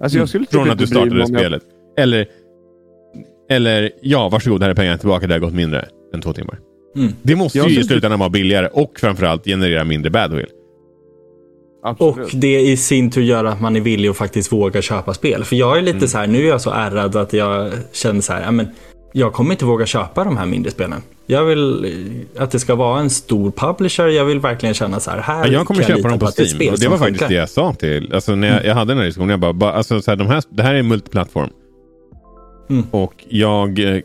Alltså 0.00 0.18
jag 0.18 0.28
skulle 0.28 0.46
mm. 0.52 0.64
Från 0.64 0.70
att 0.70 0.78
du 0.78 0.86
startade 0.86 1.26
spelet. 1.26 1.62
Jag... 1.96 2.02
Eller, 2.02 2.26
eller 3.50 3.90
ja, 4.00 4.28
varsågod, 4.28 4.62
här 4.62 4.70
är 4.70 4.74
pengarna 4.74 4.98
tillbaka. 4.98 5.26
Det 5.26 5.34
har 5.34 5.40
gått 5.40 5.54
mindre 5.54 5.88
än 6.14 6.20
två 6.20 6.32
timmar. 6.32 6.58
Mm. 6.96 7.12
Det 7.22 7.36
måste 7.36 7.58
jag 7.58 7.68
ju 7.68 7.80
i 7.80 7.84
slutändan 7.84 8.18
vara 8.18 8.30
billigare 8.30 8.68
och 8.72 9.00
framförallt 9.00 9.44
generera 9.44 9.84
mindre 9.84 10.10
badwill. 10.10 10.46
Absolut. 11.82 12.34
Och 12.34 12.40
det 12.40 12.60
i 12.60 12.76
sin 12.76 13.10
tur 13.10 13.22
gör 13.22 13.44
att 13.44 13.60
man 13.60 13.76
är 13.76 13.80
villig 13.80 14.08
att 14.08 14.16
faktiskt 14.16 14.52
våga 14.52 14.82
köpa 14.82 15.14
spel. 15.14 15.44
För 15.44 15.56
jag 15.56 15.78
är 15.78 15.82
lite 15.82 15.96
mm. 15.96 16.08
så 16.08 16.18
här, 16.18 16.26
nu 16.26 16.44
är 16.44 16.48
jag 16.48 16.60
så 16.60 16.70
ärrad 16.70 17.16
att 17.16 17.32
jag 17.32 17.72
känner 17.92 18.20
så 18.20 18.32
här, 18.32 18.42
ja, 18.42 18.50
men 18.50 18.66
jag 19.12 19.32
kommer 19.32 19.52
inte 19.52 19.64
våga 19.64 19.86
köpa 19.86 20.24
de 20.24 20.36
här 20.36 20.46
mindre 20.46 20.70
spelen. 20.70 21.02
Jag 21.26 21.44
vill 21.44 21.84
eh, 21.84 22.42
att 22.42 22.50
det 22.50 22.58
ska 22.58 22.74
vara 22.74 23.00
en 23.00 23.10
stor 23.10 23.50
publisher. 23.50 24.06
Jag 24.06 24.24
vill 24.24 24.40
verkligen 24.40 24.74
känna 24.74 25.00
så 25.00 25.10
här. 25.10 25.18
här 25.18 25.48
jag 25.48 25.66
kommer 25.66 25.82
köpa 25.82 26.08
dem 26.08 26.18
på 26.18 26.26
Steam. 26.26 26.72
Och 26.72 26.78
det 26.78 26.88
var 26.88 26.98
faktiskt 26.98 27.28
det 27.28 27.34
jag 27.34 27.48
sa 27.48 27.72
till. 27.72 28.14
Alltså 28.14 28.34
när 28.34 28.48
jag, 28.48 28.56
mm. 28.56 28.68
jag 28.68 28.74
hade 28.74 28.90
den 28.90 28.98
här 28.98 29.04
diskussionen. 29.04 29.30
Jag 29.30 29.40
bara, 29.40 29.52
bara 29.52 29.72
alltså, 29.72 30.02
så 30.02 30.10
här, 30.10 30.16
de 30.16 30.26
här, 30.26 30.42
det 30.50 30.62
här 30.62 30.74
är 30.74 30.82
multiplattform. 30.82 31.50
Mm. 32.70 32.84
Och 32.90 33.14
jag, 33.28 33.78
eh, 33.78 34.00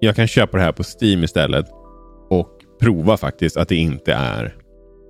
jag 0.00 0.16
kan 0.16 0.28
köpa 0.28 0.56
det 0.56 0.62
här 0.62 0.72
på 0.72 0.82
Steam 0.82 1.24
istället. 1.24 1.66
Och 2.30 2.50
prova 2.80 3.16
faktiskt 3.16 3.56
att 3.56 3.68
det 3.68 3.76
inte 3.76 4.12
är 4.12 4.54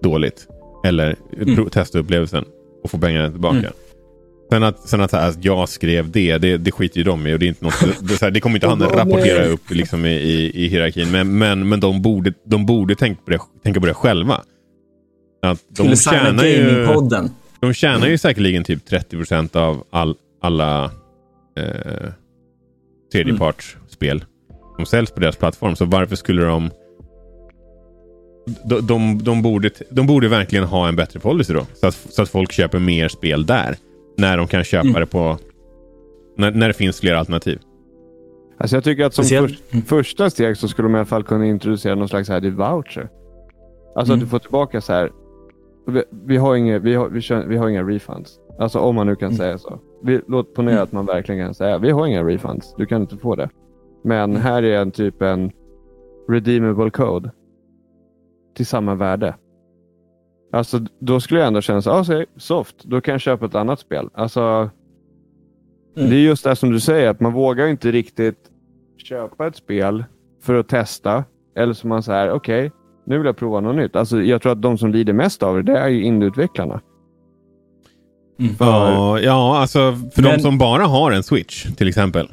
dåligt. 0.03 0.47
Eller 0.85 1.17
mm. 1.41 1.71
testa 1.71 1.99
upplevelsen 1.99 2.45
och 2.85 2.91
få 2.91 2.99
pengarna 2.99 3.31
tillbaka. 3.31 3.73
Mm. 4.53 4.63
Sen 4.63 4.63
att, 4.63 4.89
sen 4.89 5.01
att, 5.01 5.13
här, 5.13 5.29
att 5.29 5.45
jag 5.45 5.69
skrev 5.69 6.11
det, 6.11 6.39
det, 6.39 6.57
det 6.57 6.73
skiter 6.73 6.99
ju 6.99 7.05
de 7.05 7.27
i. 7.27 7.35
Och 7.35 7.39
det, 7.39 7.47
är 7.47 7.49
inte 7.49 7.65
något, 7.65 7.75
det, 8.01 8.21
här, 8.21 8.31
det 8.31 8.41
kommer 8.41 8.57
inte 8.57 8.69
han 8.69 8.81
rapportera 8.81 9.45
upp 9.45 9.71
liksom, 9.71 10.07
i, 10.07 10.11
i, 10.11 10.65
i 10.65 10.69
hierarkin. 10.69 11.11
Men, 11.11 11.39
men, 11.39 11.69
men 11.69 11.81
de 11.81 12.03
borde, 12.03 12.33
de 12.45 12.67
borde 12.67 12.95
tänka, 12.95 13.21
på 13.25 13.31
det, 13.31 13.39
tänka 13.63 13.81
på 13.81 13.87
det 13.87 13.95
själva. 13.95 14.43
Att 15.43 15.59
de, 15.69 15.97
tjänar 15.97 16.45
ju, 16.45 16.87
de 17.61 17.75
tjänar 17.75 18.07
ju 18.07 18.19
säkerligen 18.19 18.65
typ 18.65 18.87
30 18.87 19.17
procent 19.17 19.57
av 19.57 19.85
all, 19.91 20.15
alla 20.43 20.85
eh, 21.59 22.11
tredjepartsspel 23.13 24.25
som 24.77 24.87
säljs 24.87 25.11
på 25.11 25.21
deras 25.21 25.37
plattform. 25.37 25.77
Så 25.77 25.85
varför 25.85 26.17
skulle 26.17 26.43
de 26.43 26.71
de, 28.65 28.87
de, 28.87 29.25
de, 29.25 29.43
borde, 29.43 29.71
de 29.91 30.07
borde 30.07 30.29
verkligen 30.29 30.65
ha 30.65 30.89
en 30.89 30.97
bättre 30.97 31.21
policy 31.21 31.53
då. 31.53 31.67
Så 31.75 31.87
att, 31.87 31.95
så 32.11 32.23
att 32.23 32.29
folk 32.29 32.53
köper 32.53 32.79
mer 32.79 33.09
spel 33.09 33.47
där. 33.47 33.77
När 34.19 34.37
de 34.37 34.47
kan 34.47 34.65
köpa 34.65 34.89
mm. 34.89 35.01
det 35.01 35.07
på... 35.07 35.39
När, 36.37 36.51
när 36.51 36.69
det 36.69 36.75
finns 36.75 37.01
fler 37.01 37.15
alternativ. 37.15 37.59
Alltså 38.59 38.77
jag 38.77 38.85
tycker 38.85 39.05
att 39.05 39.15
som 39.15 39.25
för, 39.25 39.39
mm. 39.39 39.85
första 39.87 40.31
steg 40.31 40.57
så 40.57 40.69
skulle 40.69 40.89
de 40.89 40.95
i 40.95 40.99
alla 40.99 41.07
fall 41.07 41.25
kunna 41.25 41.47
introducera 41.47 41.95
någon 41.95 42.09
slags 42.09 42.29
här 42.29 42.51
voucher. 42.51 43.09
Alltså 43.97 44.13
mm. 44.13 44.15
att 44.15 44.21
du 44.21 44.31
får 44.31 44.39
tillbaka 44.39 44.81
så 44.81 44.93
här. 44.93 45.11
Vi, 45.87 46.05
vi 46.27 46.37
har, 46.37 46.57
inga, 46.57 46.79
vi, 46.79 46.95
har, 46.95 47.09
vi, 47.09 47.21
kör, 47.21 47.47
vi 47.47 47.57
har 47.57 47.69
inga 47.69 47.83
refunds. 47.83 48.39
Alltså 48.59 48.79
om 48.79 48.95
man 48.95 49.07
nu 49.07 49.17
kan 49.17 49.29
mm. 49.29 49.39
säga 49.39 49.59
så. 49.59 49.81
Vi, 50.03 50.21
låt 50.29 50.55
ponera 50.55 50.83
att 50.83 50.93
man 50.93 51.07
verkligen 51.07 51.47
kan 51.47 51.55
säga 51.55 51.79
vi 51.79 51.91
har 51.91 52.07
inga 52.07 52.25
refunds. 52.25 52.75
Du 52.79 52.87
kan 52.87 53.01
inte 53.01 53.17
få 53.17 53.35
det. 53.35 53.51
Men 54.05 54.31
mm. 54.31 54.43
här 54.43 54.63
är 54.63 54.81
en 54.81 54.91
typ 54.91 55.23
en 55.23 55.51
redeemable 56.29 56.91
code. 56.91 57.31
Till 58.57 58.67
samma 58.67 58.95
värde. 58.95 59.35
Alltså 60.57 60.81
då 60.99 61.21
skulle 61.21 61.41
jag 61.41 61.47
ändå 61.47 61.61
känna 61.61 61.83
så 61.83 61.91
ah, 61.91 62.05
soft, 62.37 62.77
då 62.85 63.01
kan 63.01 63.13
jag 63.13 63.21
köpa 63.21 63.47
ett 63.47 63.55
annat 63.55 63.81
spel. 63.81 64.09
Alltså, 64.15 64.41
mm. 65.97 66.11
Det 66.11 66.17
är 66.17 66.21
just 66.21 66.45
det 66.45 66.57
som 66.57 66.71
du 66.71 66.81
säger, 66.81 67.11
att 67.11 67.21
man 67.21 67.33
vågar 67.33 67.67
inte 67.67 67.93
riktigt 67.93 68.39
köpa 68.99 69.47
ett 69.47 69.57
spel 69.57 70.05
för 70.43 70.55
att 70.55 70.69
testa. 70.69 71.25
Eller 71.57 71.73
så 71.73 71.87
man 71.87 72.03
säger, 72.03 72.31
okej, 72.31 72.67
okay, 72.67 72.79
nu 73.07 73.19
vill 73.19 73.27
jag 73.27 73.37
prova 73.37 73.61
något 73.61 73.77
nytt. 73.77 73.97
Alltså, 73.97 74.23
jag 74.23 74.43
tror 74.43 74.53
att 74.53 74.63
de 74.63 74.79
som 74.79 74.93
lider 74.93 75.13
mest 75.13 75.43
av 75.43 75.57
det, 75.57 75.63
det 75.73 75.79
är 75.79 75.89
ju 75.89 76.03
indieutvecklarna. 76.03 76.81
Mm. 78.41 78.55
För... 78.55 78.65
Ja, 78.65 79.21
ja, 79.21 79.59
alltså 79.59 79.79
för 80.15 80.23
Men... 80.23 80.33
de 80.33 80.39
som 80.39 80.59
bara 80.59 80.85
har 80.85 81.13
en 81.13 81.23
Switch 81.23 81.67
till 81.77 81.89
exempel. 81.89 82.33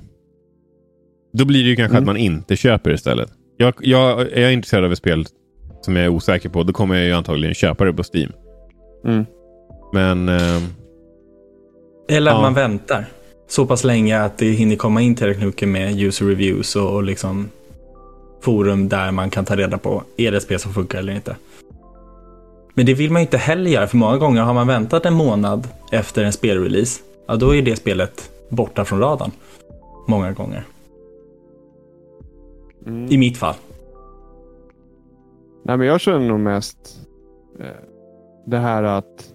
Då 1.34 1.46
blir 1.46 1.63
det 1.63 1.70
ju 1.70 1.75
kanske 1.75 1.98
mm. 1.98 2.03
att 2.03 2.08
man 2.08 2.18
inte 2.18 2.56
köper 2.56 2.94
istället. 2.94 3.30
Jag, 3.58 3.74
jag, 3.80 4.20
jag 4.20 4.32
är 4.32 4.51
intresserad 4.51 4.86
av 4.86 4.92
ett 4.92 4.98
spel 4.98 5.25
som 5.86 5.96
jag 5.96 6.06
är 6.06 6.10
osäker 6.10 6.50
på, 6.50 6.63
då 6.63 6.74
kommer 6.74 6.96
jag 6.96 7.06
ju 7.06 7.13
antagligen 7.13 7.56
köpa 7.56 7.86
det 7.86 7.94
på 7.94 8.04
Steam. 8.13 8.32
Mm. 9.06 9.25
Men... 9.94 10.30
Eh, 10.30 10.63
Eller 12.08 12.32
att 12.32 12.38
ja. 12.38 12.42
man 12.42 12.54
väntar 12.54 13.06
så 13.48 13.66
pass 13.66 13.84
länge 13.84 14.22
att 14.22 14.38
det 14.38 14.46
hinner 14.46 14.75
komma 14.75 15.02
in 15.02 15.16
tillräckligt 15.16 15.46
mycket 15.46 15.68
med 15.68 16.00
user 16.00 16.25
reviews 16.25 16.75
och, 16.75 16.94
och 16.96 17.04
liksom 17.04 17.50
forum 18.42 18.90
där 18.90 19.12
man 19.12 19.30
kan 19.30 19.46
ta 19.46 19.56
reda 19.56 19.78
på 19.78 20.04
är 20.18 20.32
det 20.32 20.38
ett 20.38 20.44
spel 20.44 20.60
som 20.60 20.74
funkar 20.74 21.00
eller 21.00 21.13
inte. 21.13 21.36
Men 22.74 22.86
det 22.86 22.94
vill 22.94 23.12
man 23.12 23.22
ju 23.22 23.25
inte 23.25 23.38
heller 23.38 23.72
göra, 23.72 23.88
för 23.88 23.98
många 23.98 24.18
gånger 24.18 24.42
har 24.42 24.54
man 24.54 24.68
väntat 24.68 25.06
en 25.06 25.13
månad 25.13 25.68
efter 25.92 26.24
en 26.24 26.34
spelrelease, 26.34 27.02
ja 27.28 27.36
då 27.36 27.56
är 27.56 27.62
det 27.62 27.75
spelet 27.75 28.30
borta 28.50 28.86
från 28.86 29.00
radarn. 29.00 29.32
Många 30.08 30.32
gånger. 30.32 30.63
Mm. 32.86 33.12
I 33.12 33.18
mitt 33.18 33.38
fall. 33.38 33.56
Nej, 35.65 35.77
men 35.77 35.88
jag 35.88 36.01
känner 36.01 36.27
nog 36.27 36.39
mest 36.39 36.77
eh, 37.60 37.65
det 38.46 38.58
här 38.58 38.84
att 38.84 39.34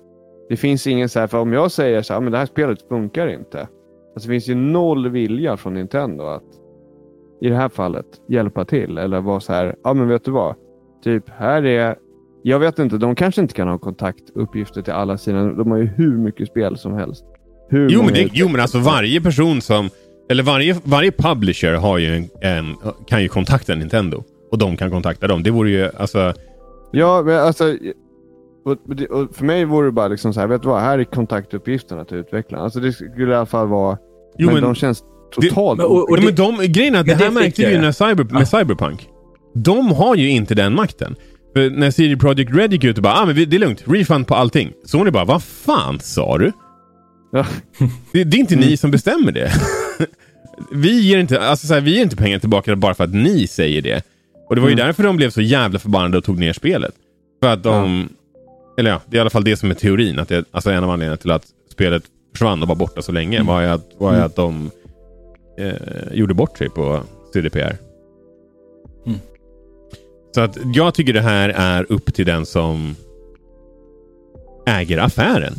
det 0.48 0.56
finns 0.56 0.86
ingen 0.86 1.08
så 1.08 1.20
här, 1.20 1.26
för 1.26 1.38
om 1.38 1.52
jag 1.52 1.72
säger 1.72 2.02
så 2.02 2.12
här, 2.14 2.20
men 2.20 2.32
det 2.32 2.38
här 2.38 2.46
spelet 2.46 2.88
funkar 2.88 3.28
inte. 3.28 3.60
Alltså, 3.60 4.28
det 4.28 4.34
finns 4.34 4.48
ju 4.48 4.54
noll 4.54 5.08
vilja 5.08 5.56
från 5.56 5.74
Nintendo 5.74 6.24
att 6.24 6.42
i 7.40 7.48
det 7.48 7.56
här 7.56 7.68
fallet 7.68 8.06
hjälpa 8.28 8.64
till 8.64 8.98
eller 8.98 9.20
vara 9.20 9.40
så 9.40 9.52
här, 9.52 9.76
ja 9.84 9.94
men 9.94 10.08
vet 10.08 10.24
du 10.24 10.30
vad? 10.30 10.54
Typ 11.04 11.30
här 11.30 11.64
är, 11.64 11.96
jag 12.42 12.58
vet 12.58 12.78
inte, 12.78 12.96
de 12.98 13.14
kanske 13.14 13.40
inte 13.40 13.54
kan 13.54 13.68
ha 13.68 13.78
kontaktuppgifter 13.78 14.82
till 14.82 14.92
alla 14.92 15.18
sina, 15.18 15.52
de 15.52 15.70
har 15.70 15.78
ju 15.78 15.86
hur 15.86 16.18
mycket 16.18 16.48
spel 16.48 16.76
som 16.76 16.94
helst. 16.94 17.24
Hur 17.70 17.90
jo, 17.90 18.02
men 18.02 18.14
det, 18.14 18.28
jo 18.32 18.48
men 18.48 18.60
alltså 18.60 18.78
varje 18.78 19.20
person 19.20 19.60
som, 19.60 19.90
eller 20.30 20.42
varje, 20.42 20.76
varje 20.84 21.10
publisher 21.10 21.74
har 21.74 21.98
ju 21.98 22.16
en, 22.16 22.28
en, 22.40 22.76
kan 23.06 23.22
ju 23.22 23.28
kontakta 23.28 23.74
Nintendo 23.74 24.22
och 24.50 24.58
de 24.58 24.76
kan 24.76 24.90
kontakta 24.90 25.26
dem. 25.26 25.42
Det 25.42 25.50
vore 25.50 25.70
ju 25.70 25.90
alltså... 25.96 26.34
Ja, 26.92 27.22
men 27.22 27.38
alltså... 27.38 27.76
Och, 28.64 28.72
och 29.10 29.36
för 29.36 29.44
mig 29.44 29.64
vore 29.64 29.86
det 29.86 29.92
bara 29.92 30.08
liksom 30.08 30.34
så 30.34 30.40
här, 30.40 30.46
vet 30.46 30.62
du 30.62 30.68
vad? 30.68 30.80
Här 30.80 30.98
är 30.98 31.04
kontaktuppgifterna 31.04 32.04
till 32.04 32.16
utvecklarna. 32.16 32.64
Alltså 32.64 32.80
det 32.80 32.92
skulle 32.92 33.32
i 33.32 33.36
alla 33.36 33.46
fall 33.46 33.68
vara... 33.68 33.98
Jo, 34.38 34.46
men, 34.46 34.54
men 34.54 34.62
de 34.62 34.74
känns 34.74 35.02
totalt... 35.34 35.78
Det, 35.80 35.84
och, 35.84 36.10
och 36.10 36.16
det, 36.16 36.24
men 36.24 36.34
de, 36.34 36.56
grejen 36.66 36.94
är 36.94 37.00
att 37.00 37.06
det 37.06 37.14
här 37.14 37.30
märkte 37.30 37.66
vi 37.66 37.72
ju 37.72 37.80
när 37.80 37.92
cyber, 37.92 38.24
med 38.24 38.48
Cyberpunk. 38.48 39.08
De 39.54 39.92
har 39.92 40.14
ju 40.14 40.30
inte 40.30 40.54
den 40.54 40.74
makten. 40.74 41.16
För 41.52 41.70
när 41.70 41.90
CD 41.90 42.16
Projekt 42.16 42.54
Red 42.54 42.72
gick 42.72 42.84
ut 42.84 42.96
och 42.96 43.02
bara 43.02 43.14
ah, 43.14 43.26
men 43.26 43.34
det 43.34 43.56
är 43.56 43.58
lugnt, 43.58 43.82
refund 43.86 44.26
på 44.26 44.34
allting. 44.34 44.72
Sony 44.84 45.10
bara 45.10 45.24
vad 45.24 45.42
fan 45.42 46.00
sa 46.00 46.38
du? 46.38 46.52
Ja. 47.32 47.46
Det, 48.12 48.24
det 48.24 48.36
är 48.36 48.38
inte 48.38 48.56
ni 48.56 48.76
som 48.76 48.90
bestämmer 48.90 49.32
det. 49.32 49.52
vi, 50.72 51.00
ger 51.00 51.18
inte, 51.18 51.40
alltså 51.40 51.66
så 51.66 51.74
här, 51.74 51.80
vi 51.80 51.96
ger 51.96 52.02
inte 52.02 52.16
pengar 52.16 52.38
tillbaka 52.38 52.76
bara 52.76 52.94
för 52.94 53.04
att 53.04 53.14
ni 53.14 53.46
säger 53.46 53.82
det. 53.82 54.02
Och 54.48 54.54
det 54.54 54.60
var 54.60 54.68
ju 54.68 54.74
Mm. 54.74 54.86
därför 54.86 55.02
de 55.02 55.16
blev 55.16 55.30
så 55.30 55.40
jävla 55.40 55.78
förbannade 55.78 56.18
och 56.18 56.24
tog 56.24 56.38
ner 56.38 56.52
spelet. 56.52 56.94
För 57.42 57.52
att 57.52 57.62
de... 57.62 58.08
Eller 58.78 58.90
ja, 58.90 59.00
det 59.06 59.16
är 59.16 59.18
i 59.18 59.20
alla 59.20 59.30
fall 59.30 59.44
det 59.44 59.56
som 59.56 59.70
är 59.70 59.74
teorin. 59.74 60.18
Att 60.18 60.28
det, 60.28 60.44
alltså 60.50 60.70
en 60.70 60.84
av 60.84 60.90
anledningarna 60.90 61.16
till 61.16 61.30
att 61.30 61.46
spelet 61.72 62.02
försvann 62.32 62.62
och 62.62 62.68
var 62.68 62.76
borta 62.76 63.02
så 63.02 63.12
länge 63.12 63.42
var 63.42 63.60
ju 63.60 63.66
att, 63.68 63.90
var 63.98 64.14
ju 64.14 64.20
att 64.20 64.36
de 64.36 64.70
eh, 65.58 65.72
gjorde 66.12 66.34
bort 66.34 66.58
sig 66.58 66.70
på 66.70 67.00
CDPR. 67.32 67.76
Mm. 69.06 69.18
Så 70.34 70.40
att 70.40 70.58
jag 70.74 70.94
tycker 70.94 71.12
det 71.12 71.20
här 71.20 71.48
är 71.48 71.92
upp 71.92 72.14
till 72.14 72.26
den 72.26 72.46
som 72.46 72.94
äger 74.66 74.98
affären. 74.98 75.54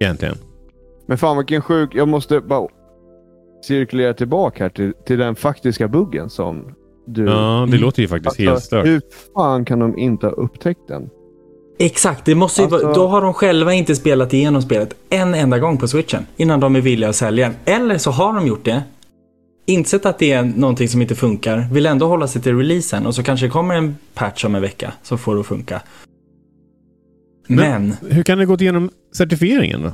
Egentligen. 0.00 0.36
Men 1.06 1.18
fan 1.18 1.36
vilken 1.36 1.62
sjuk... 1.62 1.90
Jag 1.94 2.08
måste 2.08 2.40
bara 2.40 2.68
cirkulera 3.64 4.14
tillbaka 4.14 4.64
här 4.64 4.70
till, 4.70 4.92
till 5.06 5.18
den 5.18 5.34
faktiska 5.34 5.88
buggen 5.88 6.30
som 6.30 6.74
du... 7.06 7.24
Ja, 7.24 7.68
det 7.70 7.78
låter 7.78 8.02
ju 8.02 8.08
faktiskt 8.08 8.38
helt 8.38 8.50
Alltså, 8.50 8.66
stört. 8.66 8.86
hur 8.86 9.00
fan 9.34 9.64
kan 9.64 9.78
de 9.78 9.98
inte 9.98 10.26
ha 10.26 10.32
upptäckt 10.32 10.88
den? 10.88 11.10
Exakt, 11.78 12.24
det 12.24 12.34
måste 12.34 12.62
ju 12.62 12.68
vara, 12.68 12.86
Alltså- 12.86 13.00
då 13.02 13.08
har 13.08 13.22
de 13.22 13.34
själva 13.34 13.74
inte 13.74 13.94
spelat 13.96 14.32
igenom 14.34 14.62
spelet 14.62 14.94
en 15.10 15.34
enda 15.34 15.58
gång 15.58 15.78
på 15.78 15.88
switchen 15.88 16.26
innan 16.36 16.60
de 16.60 16.76
är 16.76 16.80
villiga 16.80 17.08
att 17.10 17.16
sälja 17.16 17.48
den. 17.48 17.74
Eller 17.76 17.98
så 17.98 18.10
har 18.10 18.34
de 18.34 18.46
gjort 18.46 18.64
det, 18.64 18.82
insett 19.66 20.06
att 20.06 20.18
det 20.18 20.32
är 20.32 20.42
någonting 20.42 20.88
som 20.88 21.02
inte 21.02 21.14
funkar, 21.14 21.68
vill 21.72 21.86
ändå 21.86 22.06
hålla 22.06 22.28
sig 22.28 22.42
till 22.42 22.56
releasen 22.56 23.06
och 23.06 23.14
så 23.14 23.22
kanske 23.22 23.46
det 23.46 23.50
kommer 23.50 23.74
en 23.74 23.96
patch 24.14 24.44
om 24.44 24.54
en 24.54 24.62
vecka 24.62 24.92
som 25.02 25.18
får 25.18 25.34
det 25.34 25.40
att 25.40 25.46
funka. 25.46 25.82
Men, 27.48 27.94
Hur 28.10 28.22
kan 28.22 28.38
det 28.38 28.46
gått 28.46 28.60
igenom 28.60 28.90
certifieringen 29.16 29.82
då? 29.82 29.92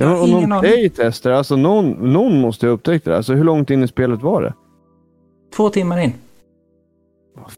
Jag 0.00 0.06
har 0.08 0.16
Ja, 0.16 0.26
ingen 0.26 0.48
någon 0.48 0.60
playtester, 0.60 1.30
alltså 1.30 1.56
någon, 1.56 2.12
någon 2.12 2.40
måste 2.40 2.66
ha 2.66 2.72
upptäckt 2.72 3.04
det. 3.04 3.16
Alltså 3.16 3.34
hur 3.34 3.44
långt 3.44 3.70
in 3.70 3.82
i 3.82 3.88
spelet 3.88 4.22
var 4.22 4.42
det? 4.42 4.54
två 5.56 5.70
timmar 5.70 5.98
in. 5.98 6.12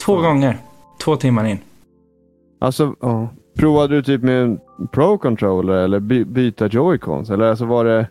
Två 0.04 0.16
gånger. 0.16 0.56
Två 1.04 1.16
timmar 1.16 1.44
in. 1.46 1.58
Alltså, 2.60 2.94
ja. 3.00 3.28
Provade 3.58 3.94
du 3.94 4.02
typ 4.02 4.22
med 4.22 4.42
en 4.42 4.58
Pro-controller 4.92 5.84
eller 5.84 6.00
by, 6.00 6.24
byta 6.24 6.66
joycons? 6.68 7.30
Eller 7.30 7.44
alltså 7.46 7.64
var 7.64 7.84
det... 7.84 8.06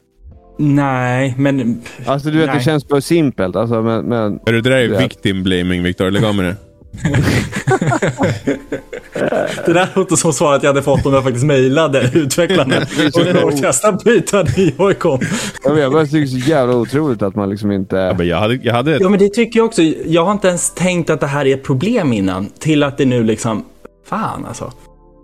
Nej, 0.58 1.36
men 1.38 1.82
Alltså 2.06 2.30
du 2.30 2.38
vet, 2.38 2.48
Nej. 2.48 2.58
det 2.58 2.64
känns 2.64 2.86
för 2.86 3.00
simpelt. 3.00 3.56
Alltså, 3.56 3.82
men, 3.82 4.06
men, 4.06 4.40
Är 4.46 4.54
det 4.54 4.62
där 4.62 4.72
är 4.72 5.00
victim 5.00 5.44
blaming 5.44 5.84
Viktor. 5.84 6.12
Lägg 6.12 6.24
av 6.26 6.36
med 6.36 6.46
det. 6.46 6.56
det 9.66 9.74
där 9.74 9.90
låter 9.96 10.16
som 10.16 10.34
svaret 10.34 10.64
jag 10.64 10.70
hade 10.70 10.82
fått 10.82 11.06
om 11.06 11.14
jag 11.14 11.24
faktiskt 11.24 11.46
mejlade 11.46 12.12
utvecklarna. 12.14 12.76
Och 13.44 13.52
jag 13.54 13.58
testa 13.58 13.92
byta 13.92 14.44
Joy-Con. 14.44 15.20
jag, 15.64 15.74
vet, 15.74 15.84
jag 15.84 15.92
bara 15.92 16.06
tycker 16.06 16.18
det 16.18 16.24
är 16.24 16.42
så 16.42 16.50
jävla 16.50 16.76
otroligt 16.76 17.22
att 17.22 17.36
man 17.36 17.50
liksom 17.50 17.72
inte... 17.72 17.96
Ja, 17.96 18.14
men 18.18 18.28
jag 18.28 18.38
hade, 18.38 18.56
jag 18.56 18.74
hade 18.74 18.98
Ja, 18.98 19.10
men 19.10 19.20
det 19.20 19.30
tycker 19.30 19.60
jag 19.60 19.66
också. 19.66 19.82
Jag 20.06 20.26
har 20.26 20.32
inte 20.32 20.48
ens 20.48 20.74
tänkt 20.74 21.10
att 21.10 21.20
det 21.20 21.28
här 21.28 21.46
är 21.46 21.54
ett 21.54 21.64
problem 21.64 22.14
innan. 22.14 22.50
Till 22.60 22.84
att 22.84 22.98
det 22.98 23.06
nu 23.06 23.24
liksom, 23.24 23.66
fan 24.06 24.46
alltså. 24.46 24.72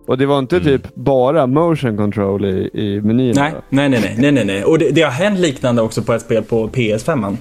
Och 0.08 0.18
det 0.18 0.26
var 0.26 0.40
inte 0.40 0.60
typ 0.60 0.96
bara 0.96 1.48
motion 1.48 1.98
control 1.98 2.46
i, 2.46 2.70
i 2.74 3.02
menyn? 3.02 3.34
Nej, 3.36 3.54
nej, 3.70 3.90
nej, 3.90 4.16
nej, 4.18 4.32
nej, 4.32 4.46
nej. 4.46 4.64
Och 4.64 4.80
det, 4.80 4.90
det 4.90 5.02
har 5.02 5.12
hänt 5.12 5.40
liknande 5.40 5.82
också 5.82 6.02
på 6.02 6.14
ett 6.14 6.22
spel 6.22 6.44
på 6.44 6.68
PS5. 6.68 7.38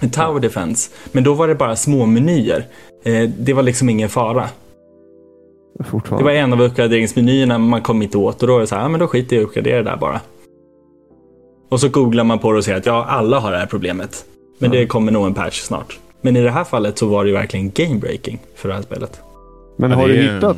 Med 0.00 0.12
Tower 0.12 0.40
Defense. 0.40 0.90
Men 1.12 1.24
då 1.24 1.34
var 1.34 1.48
det 1.48 1.54
bara 1.54 1.76
små 1.76 2.06
menyer. 2.06 2.64
Eh, 3.04 3.28
det 3.38 3.52
var 3.52 3.62
liksom 3.62 3.88
ingen 3.88 4.08
fara. 4.08 4.48
Det 5.80 5.84
Fortfarande. 5.84 6.24
var 6.24 6.32
en 6.32 6.52
av 6.52 6.60
uppgraderingsmenyerna 6.62 7.58
man 7.58 7.82
kom 7.82 8.02
inte 8.02 8.18
åt 8.18 8.42
och 8.42 8.46
då 8.48 8.52
var 8.54 8.60
det 8.60 8.66
så 8.66 8.74
här, 8.74 8.82
ja, 8.82 8.88
men 8.88 9.00
då 9.00 9.06
skiter 9.06 9.36
jag 9.36 9.40
i 9.40 9.44
att 9.44 9.48
uppgradera 9.48 9.76
det 9.82 9.90
där 9.90 9.96
bara. 9.96 10.20
Och 11.68 11.80
så 11.80 11.88
googlar 11.88 12.24
man 12.24 12.38
på 12.38 12.52
det 12.52 12.58
och 12.58 12.64
ser 12.64 12.74
att 12.76 12.86
ja, 12.86 13.04
alla 13.04 13.38
har 13.38 13.50
det 13.52 13.58
här 13.58 13.66
problemet. 13.66 14.24
Men 14.58 14.70
det 14.70 14.86
kommer 14.86 15.12
nog 15.12 15.26
en 15.26 15.34
patch 15.34 15.60
snart. 15.60 15.98
Men 16.20 16.36
i 16.36 16.42
det 16.42 16.50
här 16.50 16.64
fallet 16.64 16.98
så 16.98 17.06
var 17.06 17.24
det 17.24 17.30
ju 17.30 17.36
verkligen 17.36 17.70
game 17.74 18.00
breaking 18.00 18.38
för 18.54 18.68
det 18.68 18.74
här 18.74 18.82
spelet. 18.82 19.20
Men 19.76 19.90
Ja, 19.90 19.96
har 19.96 20.08
det 20.08 20.14
du 20.14 20.28
är- 20.28 20.34
hittat? 20.34 20.56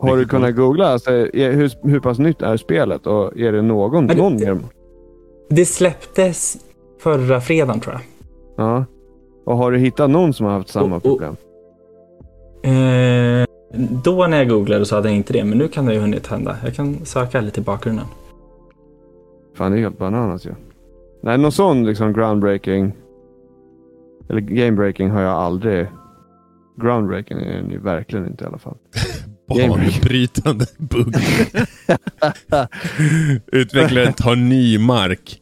Har 0.00 0.16
du 0.16 0.24
kunnat 0.26 0.56
googla? 0.56 0.86
Alltså, 0.86 1.10
är, 1.10 1.52
hur, 1.52 1.72
hur 1.88 2.00
pass 2.00 2.18
nytt 2.18 2.42
är 2.42 2.56
spelet? 2.56 3.06
Och 3.06 3.36
är 3.38 3.52
det 3.52 3.62
någon, 3.62 4.06
det- 4.06 4.14
någon 4.14 4.36
mer? 4.36 4.58
Det 5.50 5.64
släpptes 5.66 6.56
förra 7.02 7.40
fredagen 7.40 7.80
tror 7.80 7.94
jag. 7.94 8.02
Ja. 8.66 8.84
Och 9.46 9.56
har 9.56 9.72
du 9.72 9.78
hittat 9.78 10.10
någon 10.10 10.32
som 10.34 10.46
har 10.46 10.52
haft 10.52 10.68
samma 10.68 10.96
Och- 10.96 11.06
och- 11.06 11.18
problem? 11.18 11.36
Eh, 12.62 13.46
då 13.78 14.26
när 14.26 14.38
jag 14.38 14.48
googlade 14.48 14.86
så 14.86 14.94
hade 14.94 15.08
jag 15.08 15.16
inte 15.16 15.32
det, 15.32 15.44
men 15.44 15.58
nu 15.58 15.68
kan 15.68 15.86
det 15.86 15.94
ju 15.94 16.00
hunnit 16.00 16.26
hända. 16.26 16.56
Jag 16.64 16.74
kan 16.74 17.04
söka 17.04 17.40
lite 17.40 17.60
i 17.60 17.62
bakgrunden. 17.62 18.06
Fan, 19.54 19.72
det 19.72 19.78
är 19.78 19.82
helt 19.82 19.98
bananas 19.98 20.46
ju. 20.46 20.54
Nej, 21.22 21.38
någon 21.38 21.52
sån 21.52 21.86
liksom 21.86 22.12
groundbreaking 22.12 22.92
eller 24.28 24.40
gamebreaking 24.40 25.10
har 25.10 25.22
jag 25.22 25.32
aldrig. 25.32 25.86
Groundbreaking 26.82 27.38
är 27.38 27.70
ju 27.70 27.78
verkligen 27.78 28.26
inte 28.26 28.44
i 28.44 28.46
alla 28.46 28.58
fall. 28.58 28.76
banbrytande 29.48 30.66
bugg. 30.78 31.14
Utvecklaren 33.52 34.12
tar 34.12 34.36
ny 34.36 34.78
mark. 34.78 35.40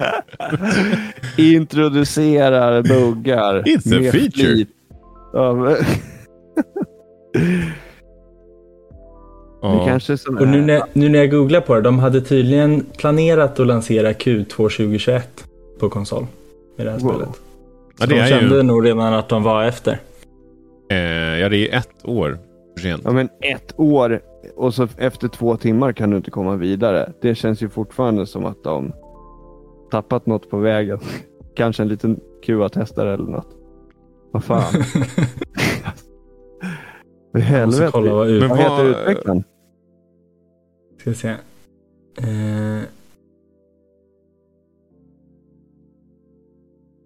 Introducerar 1.36 2.82
buggar. 2.82 3.62
It's 3.62 3.96
a 3.96 4.00
med 4.00 4.12
feature. 4.12 4.66
Ja, 7.32 7.40
men... 9.68 9.70
Det 9.72 9.76
Ja. 9.78 9.84
kanske 9.86 10.12
är 10.12 10.16
som 10.16 10.38
Och 10.38 10.48
nu 10.48 10.58
är- 10.58 10.66
när, 10.66 10.82
nu 10.92 11.08
när 11.08 11.18
jag 11.18 11.30
googlar 11.30 11.60
på 11.60 11.74
det, 11.74 11.80
de 11.80 11.98
hade 11.98 12.20
tydligen 12.20 12.86
planerat 12.98 13.60
att 13.60 13.66
lansera 13.66 14.12
Q2 14.12 14.44
2021 14.68 15.44
på 15.80 15.88
konsol. 15.88 16.26
Med 16.76 16.86
det 16.86 16.90
här 16.92 16.98
Wow. 16.98 17.10
spelet. 17.14 17.28
Ja, 17.98 18.04
Så 18.04 18.06
det 18.06 18.14
de 18.14 18.20
är 18.20 18.26
kände 18.28 18.56
ju, 18.56 18.62
nog 18.62 18.86
redan 18.86 19.14
att 19.14 19.28
de 19.28 19.42
var 19.42 19.64
efter. 19.64 20.00
eh, 20.90 20.98
ja, 21.38 21.48
det 21.48 21.68
är 21.72 21.78
ett 21.78 21.88
år 22.04 22.38
för 22.76 22.82
sent. 22.82 23.02
Ja, 23.04 23.12
men 23.12 23.28
ett 23.40 23.74
år 23.76 24.20
och 24.56 24.74
så 24.74 24.88
efter 24.96 25.28
två 25.28 25.56
timmar 25.56 25.92
kan 25.92 26.10
du 26.10 26.16
inte 26.16 26.30
komma 26.30 26.56
vidare. 26.56 27.12
Det 27.22 27.34
känns 27.34 27.62
ju 27.62 27.68
fortfarande 27.68 28.26
som 28.26 28.44
att 28.46 28.64
de 28.64 28.92
tappat 29.90 30.26
något 30.26 30.50
på 30.50 30.56
vägen. 30.58 30.98
Kanske 31.56 31.82
en 31.82 31.88
liten 31.88 32.20
QA-testare 32.46 33.14
eller 33.14 33.30
något. 33.30 33.48
Vad 34.32 34.44
fan. 34.44 34.64
För 37.32 37.38
helvete. 37.38 37.90
kolla 37.92 38.14
vad 38.14 38.28
ut... 38.28 38.40
Men 38.40 38.48
Vad 38.48 38.58
heter 38.58 38.84
utvecklaren? 38.84 39.44
Ska 41.00 41.10
vi 41.10 41.16
se. 41.16 41.28
Eh... 42.18 42.82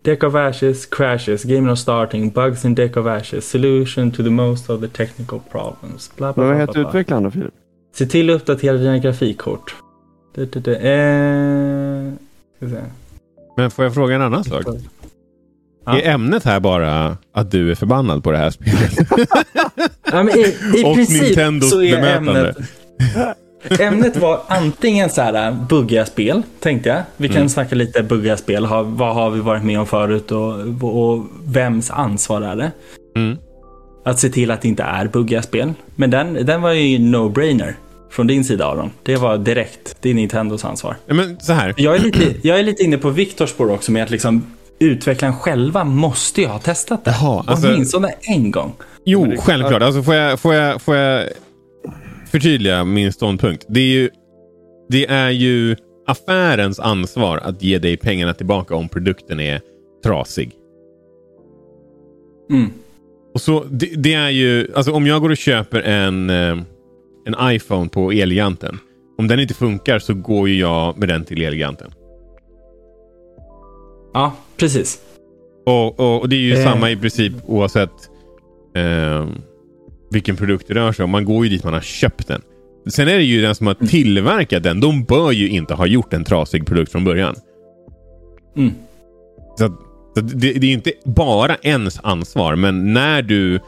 Deck 0.04 0.22
of 0.22 0.34
Ashes 0.34 0.86
crashes, 0.86 1.44
game 1.44 1.60
not 1.60 1.78
starting, 1.78 2.30
bugs 2.30 2.64
in 2.64 2.74
Deck 2.74 2.96
of 2.96 3.06
Ashes, 3.06 3.50
solution 3.50 4.10
to 4.10 4.22
the 4.22 4.30
most 4.30 4.70
of 4.70 4.80
the 4.80 4.88
technical 4.88 5.40
problems. 5.50 6.10
Bla, 6.16 6.32
bla, 6.32 6.44
Men 6.44 6.58
vad 6.58 6.66
bla, 6.66 6.66
heter 6.66 6.88
utvecklaren 6.88 7.22
då 7.22 7.30
Filip? 7.30 7.54
Se 7.94 8.06
till 8.06 8.30
att 8.30 8.36
uppdatera 8.36 8.76
dina 8.76 8.98
grafikkort. 8.98 9.74
Du, 10.34 10.46
du, 10.46 10.60
du, 10.60 10.74
eh... 10.74 12.12
Ska 12.56 12.68
se. 12.68 12.82
Men 13.56 13.70
får 13.70 13.84
jag 13.84 13.94
fråga 13.94 14.14
en 14.14 14.22
annan 14.22 14.44
sak? 14.44 14.64
Ja. 15.84 15.98
Är 15.98 16.14
ämnet 16.14 16.44
här 16.44 16.60
bara 16.60 17.16
att 17.32 17.50
du 17.50 17.70
är 17.70 17.74
förbannad 17.74 18.24
på 18.24 18.30
det 18.30 18.38
här 18.38 18.50
spelet? 18.50 18.98
Ja, 20.14 20.22
men 20.22 20.38
i, 20.38 20.56
i 20.78 20.84
Och 20.84 20.94
princip 20.94 21.22
Nintendos 21.22 21.70
så 21.70 21.82
är 21.82 21.96
bemötande. 21.96 22.40
ämnet... 22.40 22.56
Ämnet 23.80 24.16
var 24.16 24.40
antingen 24.48 25.10
så 25.10 25.22
här 25.22 25.48
äh, 25.48 25.54
buggiga 25.68 26.06
spel, 26.06 26.42
tänkte 26.60 26.88
jag. 26.88 27.02
Vi 27.16 27.28
kan 27.28 27.36
Mm. 27.36 27.48
snacka 27.48 27.74
lite 27.74 28.02
buggiga 28.02 28.36
spel. 28.36 28.64
Har, 28.64 28.82
vad 28.82 29.14
har 29.14 29.30
vi 29.30 29.40
varit 29.40 29.64
med 29.64 29.80
om 29.80 29.86
förut 29.86 30.30
och, 30.32 30.52
och 30.82 31.24
vems 31.46 31.90
ansvar 31.90 32.42
är 32.42 32.56
det? 32.56 32.70
Mm. 33.16 33.38
Att 34.04 34.18
se 34.18 34.28
till 34.28 34.50
att 34.50 34.62
det 34.62 34.68
inte 34.68 34.82
är 34.82 35.06
buggiga 35.08 35.42
spel. 35.42 35.72
Men 35.94 36.10
den, 36.10 36.34
den 36.46 36.62
var 36.62 36.72
ju 36.72 36.98
no-brainer 36.98 37.72
från 38.10 38.26
din 38.26 38.44
sida 38.44 38.66
Aron. 38.66 38.90
Det 39.02 39.16
var 39.16 39.38
direkt. 39.38 39.96
Det 40.00 40.10
är 40.10 40.14
Nintendos 40.14 40.64
ansvar. 40.64 40.96
Ja, 41.06 41.14
men 41.14 41.40
så 41.40 41.52
här. 41.52 41.74
Jag 41.76 41.94
är 41.94 41.98
lite, 41.98 42.34
jag 42.48 42.58
är 42.58 42.62
lite 42.62 42.82
inne 42.82 42.98
på 42.98 43.10
Viktors 43.10 43.50
spår 43.50 43.70
också 43.70 43.92
med 43.92 44.02
att 44.02 44.10
liksom 44.10 44.46
utvecklaren 44.80 45.34
själva 45.36 45.84
måste 45.84 46.40
ju 46.40 46.46
ha 46.46 46.58
testat 46.58 47.04
det. 47.04 47.10
Jaha, 47.10 47.44
alltså- 47.46 47.68
Åtminstone 47.68 48.08
en 48.20 48.50
gång. 48.50 48.72
Jo, 49.04 49.24
det- 49.26 49.36
självklart. 49.36 49.82
Alltså, 49.82 50.02
får, 50.02 50.14
jag, 50.14 50.40
får, 50.40 50.54
jag, 50.54 50.82
får 50.82 50.96
jag 50.96 51.28
förtydliga 52.30 52.84
min 52.84 53.12
ståndpunkt? 53.12 53.64
Det 53.68 53.80
är 53.80 53.88
ju, 53.88 54.10
det 54.88 55.06
är 55.06 55.30
ju 55.30 55.76
affärens 56.06 56.80
ansvar 56.80 57.38
att 57.38 57.62
ge 57.62 57.78
dig 57.78 57.96
pengarna 57.96 58.34
tillbaka 58.34 58.74
om 58.74 58.88
produkten 58.88 59.40
är 59.40 59.60
trasig. 60.04 60.52
Mm. 62.50 62.70
Och 63.34 63.40
så, 63.40 63.64
det, 63.70 63.86
det 63.96 64.14
är 64.14 64.28
ju, 64.30 64.72
alltså 64.74 64.92
om 64.92 65.06
jag 65.06 65.20
går 65.22 65.30
och 65.30 65.36
köper 65.36 65.80
en, 65.80 66.30
eh, 66.30 66.58
en 67.26 67.52
iPhone 67.54 67.88
på 67.88 68.12
Elgiganten. 68.12 68.78
Om 69.18 69.28
den 69.28 69.40
inte 69.40 69.54
funkar 69.54 69.98
så 69.98 70.14
går 70.14 70.48
ju 70.48 70.58
jag 70.58 70.98
med 70.98 71.08
den 71.08 71.24
till 71.24 71.42
Elgiganten. 71.42 71.90
Ja, 74.14 74.32
precis. 74.56 74.98
Och, 75.66 76.00
och, 76.00 76.20
och, 76.20 76.28
det 76.28 76.36
är 76.36 76.40
ju 76.40 76.54
eh. 76.54 76.64
samma 76.64 76.90
i 76.90 76.96
princip 76.96 77.32
oavsett 77.46 77.90
eh, 78.74 79.26
vilken 80.10 80.36
produkt 80.36 80.68
det 80.68 80.74
rör 80.74 80.92
sig 80.92 81.04
om. 81.04 81.10
Man 81.10 81.24
går 81.24 81.44
ju 81.44 81.50
dit 81.50 81.64
man 81.64 81.72
har 81.72 81.80
köpt 81.80 82.28
den. 82.28 82.42
Sen 82.86 83.08
är 83.08 83.16
det 83.16 83.22
ju 83.22 83.42
den 83.42 83.54
som 83.54 83.66
har 83.66 83.74
mm. 83.74 83.88
tillverkat 83.88 84.62
den. 84.62 84.80
De 84.80 85.04
bör 85.04 85.32
ju 85.32 85.48
inte 85.48 85.74
ha 85.74 85.86
gjort 85.86 86.12
en 86.12 86.24
trasig 86.24 86.66
produkt 86.66 86.92
från 86.92 87.04
början. 87.04 87.34
Mm. 88.56 88.72
Så, 89.58 89.68
så 90.14 90.20
det, 90.20 90.52
det, 90.52 90.66
är 90.66 90.72
inte 90.72 90.92
bara 91.04 91.56
ens 91.56 92.00
ansvar, 92.02 92.56
men 92.56 92.92
när 92.92 93.22
du 93.22 93.60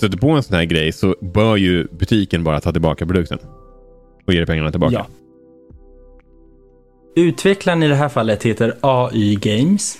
sätter 0.00 0.18
på 0.18 0.30
en 0.30 0.42
sån 0.42 0.56
här 0.56 0.64
grej 0.64 0.92
så 0.92 1.16
bör 1.20 1.56
ju 1.56 1.86
butiken 1.90 2.44
bara 2.44 2.60
ta 2.60 2.72
tillbaka 2.72 3.06
produkten. 3.06 3.38
Och 4.26 4.32
ge 4.32 4.38
dig 4.38 4.46
pengarna 4.46 4.70
tillbaka. 4.70 4.94
Ja. 4.94 5.06
Utvecklaren 7.18 7.82
i 7.82 7.88
det 7.88 7.94
här 7.94 8.08
fallet 8.08 8.42
heter 8.42 8.76
AI 8.80 9.34
Games. 9.34 9.98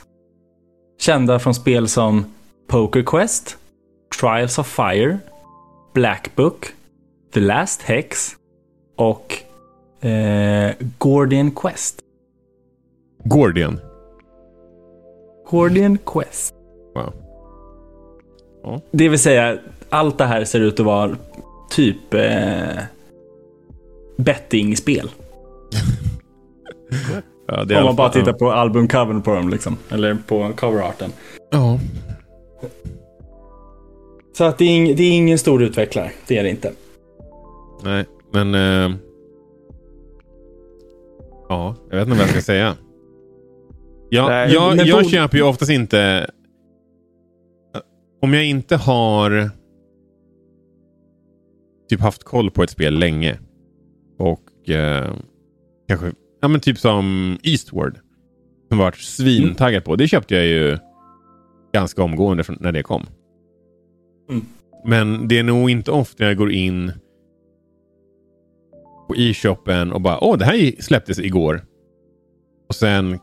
Kända 1.00 1.38
från 1.38 1.54
spel 1.54 1.88
som 1.88 2.34
Poker 2.68 3.02
Quest, 3.02 3.56
Trials 4.20 4.58
of 4.58 4.66
Fire, 4.66 5.18
Black 5.94 6.34
Book, 6.34 6.66
The 7.34 7.40
Last 7.40 7.82
Hex 7.82 8.36
och 8.96 9.42
eh, 10.06 10.74
Gordian 10.98 11.50
Quest. 11.50 11.98
Gordian? 13.24 13.80
Gordian 15.50 15.98
Quest. 15.98 16.54
Wow. 16.94 17.12
Det 18.90 19.08
vill 19.08 19.18
säga, 19.18 19.58
allt 19.88 20.18
det 20.18 20.24
här 20.24 20.44
ser 20.44 20.60
ut 20.60 20.80
att 20.80 20.86
vara 20.86 21.16
typ 21.70 22.14
eh, 22.14 22.82
bettingspel. 24.16 25.10
ja, 27.46 27.78
Om 27.78 27.84
man 27.84 27.96
bara 27.96 28.08
tittar 28.08 28.32
på 28.32 28.52
albumcovern 28.52 29.22
på 29.22 29.34
dem, 29.34 29.48
liksom. 29.48 29.76
eller 29.88 30.16
på 30.26 30.52
coverarten. 30.56 31.10
Ja. 31.50 31.78
Så 34.36 34.44
att 34.44 34.58
det 34.58 34.64
är, 34.64 34.68
ing, 34.68 34.96
det 34.96 35.02
är 35.02 35.12
ingen 35.12 35.38
stor 35.38 35.62
utvecklare, 35.62 36.10
det 36.26 36.38
är 36.38 36.42
det 36.42 36.50
inte. 36.50 36.72
Nej, 37.84 38.04
men... 38.32 38.54
Eh... 38.54 38.96
Ja, 41.48 41.76
jag 41.90 41.96
vet 41.96 42.08
inte 42.08 42.18
vad 42.18 42.26
jag 42.26 42.30
ska 42.30 42.40
säga. 42.40 42.76
Ja, 44.10 44.28
Nej, 44.28 44.52
jag 44.52 44.76
jag 44.76 45.04
på... 45.04 45.08
köper 45.08 45.36
ju 45.36 45.44
oftast 45.44 45.70
inte... 45.70 46.30
Om 48.22 48.34
jag 48.34 48.44
inte 48.44 48.76
har 48.76 49.50
typ 51.88 52.00
haft 52.00 52.24
koll 52.24 52.50
på 52.50 52.62
ett 52.62 52.70
spel 52.70 52.98
länge 52.98 53.38
och 54.18 54.70
eh, 54.70 55.14
kanske, 55.88 56.12
ja 56.46 56.50
men 56.50 56.60
typ 56.60 56.78
som 56.78 57.38
Eastward. 57.42 57.98
Som 58.68 58.78
varit 58.78 58.96
svintaggad 58.96 59.84
på. 59.84 59.96
Det 59.96 60.08
köpte 60.08 60.34
jag 60.34 60.46
ju 60.46 60.78
ganska 61.72 62.02
omgående 62.02 62.44
när 62.60 62.72
det 62.72 62.82
kom. 62.82 63.06
Mm. 64.30 64.44
Men 64.84 65.28
det 65.28 65.38
är 65.38 65.42
nog 65.42 65.70
inte 65.70 65.90
ofta 65.90 66.24
jag 66.24 66.36
går 66.36 66.52
in 66.52 66.92
på 69.08 69.16
e-shoppen 69.16 69.92
och 69.92 70.00
bara 70.00 70.24
åh 70.24 70.38
det 70.38 70.44
här 70.44 70.82
släpptes 70.82 71.18
igår. 71.18 71.64
Och 72.68 72.74
sen 72.74 73.18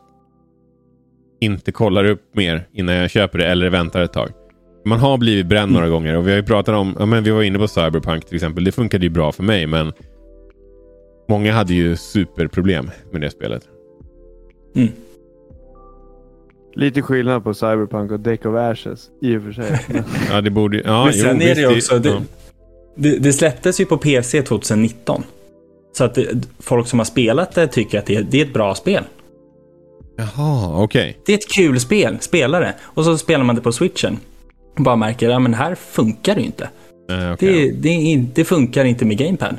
inte 1.42 1.72
kollar 1.72 2.06
upp 2.06 2.36
mer 2.36 2.68
innan 2.74 2.96
jag 2.96 3.10
köper 3.10 3.40
det 3.40 3.46
eller 3.46 3.70
väntar 3.70 4.02
ett 4.02 4.14
tag. 4.14 4.30
Man 4.86 5.00
har 5.00 5.18
blivit 5.18 5.46
bränd 5.46 5.70
mm. 5.70 5.74
några 5.74 5.90
gånger 5.90 6.18
och 6.18 6.28
vi 6.28 6.32
har 6.32 6.38
ju 6.38 6.44
pratat 6.44 6.76
om, 6.76 6.96
ja, 7.00 7.06
men 7.06 7.24
vi 7.24 7.32
var 7.32 7.44
inne 7.44 7.60
på 7.60 7.68
Cyberpunk 7.68 8.26
till 8.26 8.36
exempel. 8.36 8.64
Det 8.64 8.72
funkade 8.72 9.06
ju 9.06 9.10
bra 9.10 9.32
för 9.32 9.44
mig 9.44 9.68
men 9.68 9.94
många 11.30 11.54
hade 11.54 11.74
ju 11.74 11.96
superproblem 11.96 12.92
med 13.12 13.22
det 13.22 13.30
spelet. 13.30 13.64
Mm. 14.76 14.90
Lite 16.76 17.02
skillnad 17.02 17.44
på 17.44 17.54
Cyberpunk 17.54 18.12
och 18.12 18.20
Deck 18.20 18.46
of 18.46 18.56
Ashes 18.56 19.10
i 19.22 19.38
och 19.38 19.44
för 19.44 19.52
sig. 19.52 19.80
ja, 20.30 20.42
det 20.42 20.50
borde 20.50 20.82
ja, 20.86 21.06
Men 21.06 21.14
sen 21.14 21.42
jo, 21.42 21.48
är 21.48 21.56
det 21.56 21.68
också, 21.68 22.00
det, 22.00 22.22
det, 22.96 23.18
det, 23.18 23.34
släpptes 23.34 23.82
ju 23.82 23.86
på 23.86 23.98
PC 23.98 24.42
2019. 24.42 25.24
Så 25.98 26.04
att 26.04 26.16
det, 26.16 26.48
folk 26.60 26.88
som 26.88 27.00
har 27.00 27.06
spelat 27.06 27.56
det 27.56 27.68
tycker 27.68 28.00
att 28.00 28.06
det, 28.06 28.22
det 28.22 28.42
är 28.42 28.46
ett 28.46 28.54
bra 28.54 28.76
spel. 28.76 29.04
Jaha, 30.18 30.84
okej. 30.84 31.10
Okay. 31.10 31.22
Det 31.26 31.34
är 31.34 31.38
ett 31.38 31.50
kul 31.50 31.80
spel, 31.80 32.18
spela 32.20 32.60
det. 32.60 32.74
Och 32.82 33.06
så 33.06 33.18
spelar 33.18 33.44
man 33.44 33.56
det 33.56 33.62
på 33.62 33.72
switchen. 33.72 34.20
Och 34.78 34.84
bara 34.84 34.96
märker, 34.96 35.30
ja 35.30 35.40
men 35.40 35.54
här 35.54 35.76
funkar 35.76 36.36
det 36.36 36.42
ju 36.42 36.46
inte. 36.46 36.70
Uh, 37.12 37.34
okay. 37.34 37.72
det, 37.72 37.72
det, 37.72 38.26
det, 38.34 38.46
funkar 38.46 38.86
inte 38.86 39.06
med 39.06 39.18
GamePad. 39.18 39.58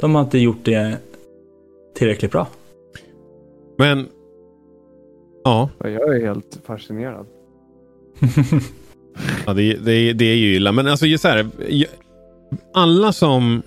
De 0.00 0.14
har 0.14 0.22
inte 0.22 0.38
gjort 0.38 0.64
det 0.64 0.98
tillräckligt 1.94 2.30
bra. 2.30 2.46
Men 3.78 4.08
Ja. 5.44 5.70
Jag 5.78 6.16
är 6.16 6.26
helt 6.26 6.60
fascinerad. 6.66 7.26
ja, 9.46 9.54
det, 9.54 9.74
det, 9.74 10.12
det 10.12 10.24
är 10.24 10.36
ju 10.36 10.54
illa. 10.54 10.72
Men 10.72 10.86
alltså 10.86 11.06
just 11.06 11.24
här. 11.24 11.46
Alla 12.74 13.12
som... 13.12 13.62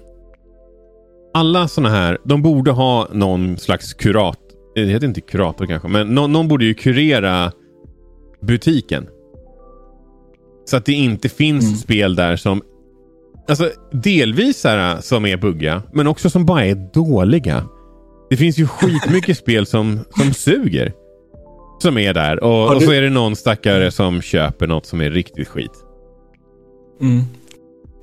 Alla 1.33 1.67
sådana 1.67 1.95
här. 1.95 2.17
De 2.23 2.41
borde 2.41 2.71
ha 2.71 3.07
någon 3.11 3.57
slags 3.57 3.93
kurat. 3.93 4.39
Det 4.75 4.85
heter 4.85 5.07
inte 5.07 5.21
kurator 5.21 5.65
kanske. 5.65 5.87
Men 5.87 6.07
någon, 6.07 6.33
någon 6.33 6.47
borde 6.47 6.65
ju 6.65 6.73
kurera 6.73 7.51
butiken. 8.41 9.07
Så 10.65 10.77
att 10.77 10.85
det 10.85 10.93
inte 10.93 11.29
finns 11.29 11.65
mm. 11.65 11.75
spel 11.75 12.15
där 12.15 12.35
som 12.35 12.61
Alltså 13.49 13.71
delvis 13.91 14.63
här, 14.63 15.01
som 15.01 15.25
är 15.25 15.37
bugga, 15.37 15.81
men 15.93 16.07
också 16.07 16.29
som 16.29 16.45
bara 16.45 16.65
är 16.65 16.75
dåliga. 16.93 17.63
Det 18.29 18.37
finns 18.37 18.57
ju 18.57 18.67
skitmycket 18.67 19.37
spel 19.43 19.65
som, 19.65 19.99
som 20.17 20.33
suger. 20.33 20.93
Som 21.81 21.97
är 21.97 22.13
där 22.13 22.43
och, 22.43 22.75
och 22.75 22.81
så 22.81 22.91
är 22.91 23.01
det 23.01 23.09
någon 23.09 23.35
stackare 23.35 23.91
som 23.91 24.21
köper 24.21 24.67
något 24.67 24.85
som 24.85 25.01
är 25.01 25.09
riktigt 25.09 25.47
skit. 25.47 25.71
Mm. 27.01 27.23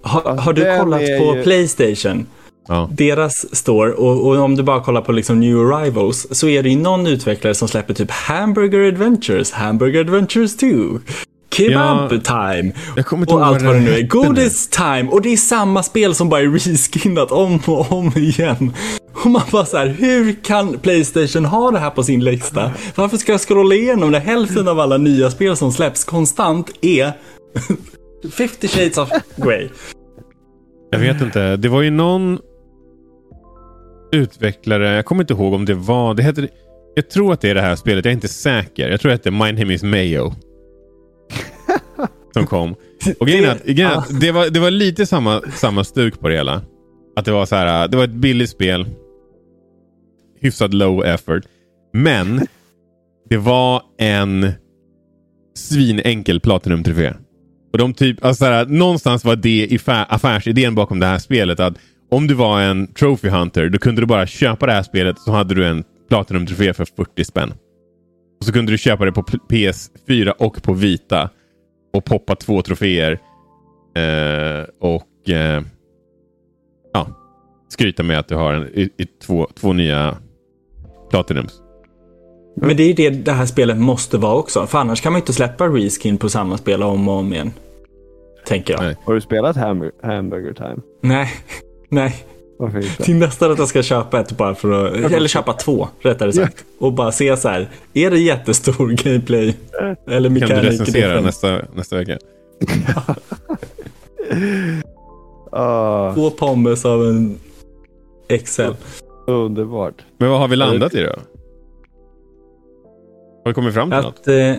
Ha, 0.04 0.40
har, 0.40 0.52
du 0.52 0.78
kollat 0.78 1.00
på 1.00 1.36
ju... 1.36 1.42
Playstation? 1.42 2.26
Ja. 2.68 2.90
Deras 2.92 3.56
store 3.56 3.92
och, 3.92 4.26
och, 4.26 4.36
om 4.36 4.56
du 4.56 4.62
bara 4.62 4.80
kollar 4.80 5.00
på 5.00 5.12
liksom 5.12 5.40
New 5.40 5.56
Arrivals 5.56 6.26
så 6.30 6.48
är 6.48 6.62
det 6.62 6.68
ju 6.68 6.76
någon 6.76 7.06
utvecklare 7.06 7.54
som 7.54 7.68
släpper 7.68 7.94
typ 7.94 8.10
Hamburger 8.10 8.88
Adventures, 8.88 9.52
Hamburger 9.52 10.00
Adventures 10.00 10.56
2. 10.56 10.66
Kebab 11.54 12.12
ja, 12.12 13.02
och 13.26 13.46
allt 13.46 13.62
vad 13.62 13.74
det 13.74 13.80
nu 13.80 13.94
är. 13.94 14.02
Godis 14.02 14.68
time. 14.68 15.04
Och 15.10 15.22
det 15.22 15.32
är 15.32 15.36
samma 15.36 15.82
spel 15.82 16.14
som 16.14 16.28
bara 16.28 16.40
är 16.40 16.48
reskinnat 16.48 17.32
om 17.32 17.60
och 17.66 17.92
om 17.92 18.12
igen. 18.16 18.74
Och 19.24 19.30
man 19.30 19.42
bara 19.52 19.64
så 19.64 19.76
här, 19.76 19.86
hur 19.86 20.42
kan 20.42 20.78
Playstation 20.78 21.44
ha 21.44 21.70
det 21.70 21.78
här 21.78 21.90
på 21.90 22.02
sin 22.02 22.24
lista? 22.24 22.70
Varför 22.94 23.16
ska 23.16 23.32
jag 23.32 23.40
scrolla 23.40 23.74
igenom 23.74 24.12
det? 24.12 24.18
Hälften 24.18 24.68
av 24.68 24.80
alla 24.80 24.96
nya 24.96 25.30
spel 25.30 25.56
som 25.56 25.72
släpps 25.72 26.04
konstant 26.04 26.70
är 26.80 27.12
50 28.36 28.68
shades 28.68 28.98
of 28.98 29.08
Grey. 29.36 29.68
Jag 30.90 30.98
vet 30.98 31.20
inte. 31.20 31.56
Det 31.56 31.68
var 31.68 31.82
ju 31.82 31.90
någon 31.90 32.38
utvecklare, 34.12 34.96
jag 34.96 35.04
kommer 35.04 35.22
inte 35.22 35.32
ihåg 35.32 35.54
om 35.54 35.64
det 35.64 35.74
var, 35.74 36.14
det 36.14 36.22
heter, 36.22 36.48
jag 36.94 37.10
tror 37.10 37.32
att 37.32 37.40
det 37.40 37.50
är 37.50 37.54
det 37.54 37.60
här 37.60 37.76
spelet, 37.76 38.04
jag 38.04 38.10
är 38.10 38.14
inte 38.14 38.28
säker. 38.28 38.88
Jag 38.88 39.00
tror 39.00 39.12
att 39.12 39.22
det 39.22 39.28
är 39.28 39.52
My 39.52 39.60
Name 39.60 39.74
is 39.74 39.82
Mayo 39.82 40.32
som 42.34 42.46
kom. 42.46 42.74
Och 43.20 43.26
grejen 43.26 43.50
att, 43.50 43.64
grejen 43.64 43.98
att 43.98 44.20
det, 44.20 44.32
var, 44.32 44.50
det 44.50 44.60
var 44.60 44.70
lite 44.70 45.06
samma, 45.06 45.42
samma 45.54 45.84
stuk 45.84 46.20
på 46.20 46.28
det 46.28 46.34
hela. 46.34 46.62
Att 47.16 47.24
det 47.24 47.32
var 47.32 47.46
så 47.46 47.56
här, 47.56 47.82
äh, 47.82 47.90
det 47.90 47.96
var 47.96 48.04
ett 48.04 48.10
billigt 48.10 48.50
spel 48.50 48.86
hyfsat 50.40 50.74
low 50.74 51.04
effort. 51.04 51.42
Men 51.92 52.46
det 53.30 53.36
var 53.36 53.82
en 53.98 54.52
svinenkel 55.56 56.40
Platinum 56.40 56.84
Trofé. 56.84 57.12
Och 57.72 57.78
de 57.78 57.94
typ, 57.94 58.24
alltså 58.24 58.44
här, 58.44 58.66
någonstans 58.66 59.24
var 59.24 59.36
det 59.36 59.78
affärsidén 59.86 60.74
bakom 60.74 61.00
det 61.00 61.06
här 61.06 61.18
spelet 61.18 61.60
att 61.60 61.74
om 62.10 62.26
du 62.26 62.34
var 62.34 62.60
en 62.60 62.86
Trophy 62.86 63.28
Hunter 63.28 63.68
då 63.68 63.78
kunde 63.78 64.02
du 64.02 64.06
bara 64.06 64.26
köpa 64.26 64.66
det 64.66 64.72
här 64.72 64.82
spelet 64.82 65.18
så 65.18 65.32
hade 65.32 65.54
du 65.54 65.66
en 65.66 65.84
Platinum 66.08 66.46
Trofé 66.46 66.74
för 66.74 66.84
40 66.96 67.24
spänn. 67.24 67.52
Och 68.40 68.46
så 68.46 68.52
kunde 68.52 68.72
du 68.72 68.78
köpa 68.78 69.04
det 69.04 69.12
på 69.12 69.22
PS4 69.22 70.28
och 70.28 70.62
på 70.62 70.72
Vita 70.72 71.30
och 71.94 72.04
poppa 72.04 72.36
två 72.36 72.62
troféer. 72.62 73.12
Eh, 73.96 74.64
och 74.80 75.30
eh, 75.30 75.62
ja, 76.92 77.06
skryta 77.68 78.02
med 78.02 78.18
att 78.18 78.28
du 78.28 78.34
har 78.34 78.52
en, 78.52 78.62
i, 78.62 78.90
i, 78.96 79.06
två, 79.06 79.48
två 79.54 79.72
nya 79.72 80.16
Platinums. 81.10 81.60
Men 82.56 82.76
det 82.76 82.82
är 82.82 82.94
det 82.94 83.10
det 83.10 83.32
här 83.32 83.46
spelet 83.46 83.76
måste 83.76 84.18
vara 84.18 84.34
också. 84.34 84.66
För 84.66 84.78
annars 84.78 85.00
kan 85.00 85.12
man 85.12 85.20
inte 85.20 85.32
släppa 85.32 85.68
reskin 85.68 86.18
på 86.18 86.28
samma 86.28 86.56
spel 86.56 86.82
om 86.82 87.08
och 87.08 87.14
om 87.14 87.32
igen. 87.32 87.52
Tänker 88.46 88.74
jag. 88.74 88.82
Nej. 88.82 88.96
Har 89.04 89.14
du 89.14 89.20
spelat 89.20 89.56
hamburger 89.56 90.52
Time? 90.52 90.82
Nej. 91.00 91.28
Nej. 91.88 92.24
Till 92.98 93.16
nästan 93.16 93.52
att 93.52 93.58
jag 93.58 93.68
ska 93.68 93.82
köpa 93.82 94.20
ett 94.20 94.36
bara 94.36 94.54
för 94.54 94.86
att, 94.86 95.12
eller 95.12 95.28
köpa 95.28 95.52
två 95.52 95.88
rättare 96.00 96.32
sagt. 96.32 96.64
Och 96.78 96.92
bara 96.92 97.12
se 97.12 97.36
så 97.36 97.48
här, 97.48 97.68
är 97.94 98.10
det 98.10 98.18
jättestor 98.18 98.88
gameplay? 99.04 99.56
Eller 100.06 100.30
mekanik? 100.30 100.54
Kan 100.54 100.64
du 100.64 100.70
recensera 100.70 101.20
nästa, 101.20 101.60
nästa 101.74 101.96
vecka? 101.96 102.18
uh. 105.56 106.14
Två 106.14 106.30
pommes 106.30 106.84
av 106.84 107.06
en 107.06 107.38
Excel. 108.28 108.76
Underbart. 109.26 109.94
Men 110.18 110.30
vad 110.30 110.40
har 110.40 110.48
vi 110.48 110.56
landat 110.56 110.94
i 110.94 111.02
då? 111.02 111.10
Har 113.44 113.50
vi 113.50 113.54
kommit 113.54 113.74
fram 113.74 113.90
till 113.90 113.98
att, 113.98 114.04
något? 114.04 114.28
Eh, 114.28 114.54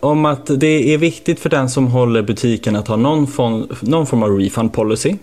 om 0.00 0.24
att 0.24 0.60
det 0.60 0.94
är 0.94 0.98
viktigt 0.98 1.40
för 1.40 1.50
den 1.50 1.70
som 1.70 1.86
håller 1.86 2.22
butiken 2.22 2.76
att 2.76 2.88
ha 2.88 2.96
någon 2.96 3.26
form, 3.26 3.68
någon 3.80 4.06
form 4.06 4.22
av 4.22 4.38
refund 4.38 4.72
policy. 4.72 5.16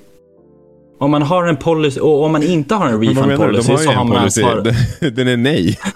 Om 0.99 1.12
man 1.12 1.21
har 1.21 1.43
en 1.43 1.57
policy 1.57 1.99
och 1.99 2.23
om 2.23 2.31
man 2.31 2.43
inte 2.43 2.75
har 2.75 2.89
en 2.89 3.01
refund 3.01 3.38
policy 3.38 3.71
har 3.71 3.77
så 3.77 3.91
har 3.91 4.03
man 4.03 4.17
policy. 4.17 4.41
ansvar. 4.43 4.73
Den 5.12 5.27
är 5.27 5.38
nej. 5.38 5.79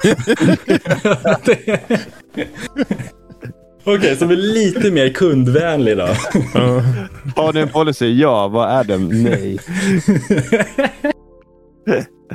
Okej, 3.84 3.98
okay, 3.98 4.16
så 4.16 4.26
vi 4.26 4.34
är 4.34 4.38
lite 4.38 4.92
mer 4.92 5.10
kundvänlig 5.10 5.98
då. 5.98 6.04
Har 7.36 7.54
ni 7.54 7.60
en 7.60 7.70
policy? 7.70 8.20
Ja. 8.20 8.48
Vad 8.48 8.70
är 8.70 8.84
den? 8.84 9.24
Nej. 9.24 9.60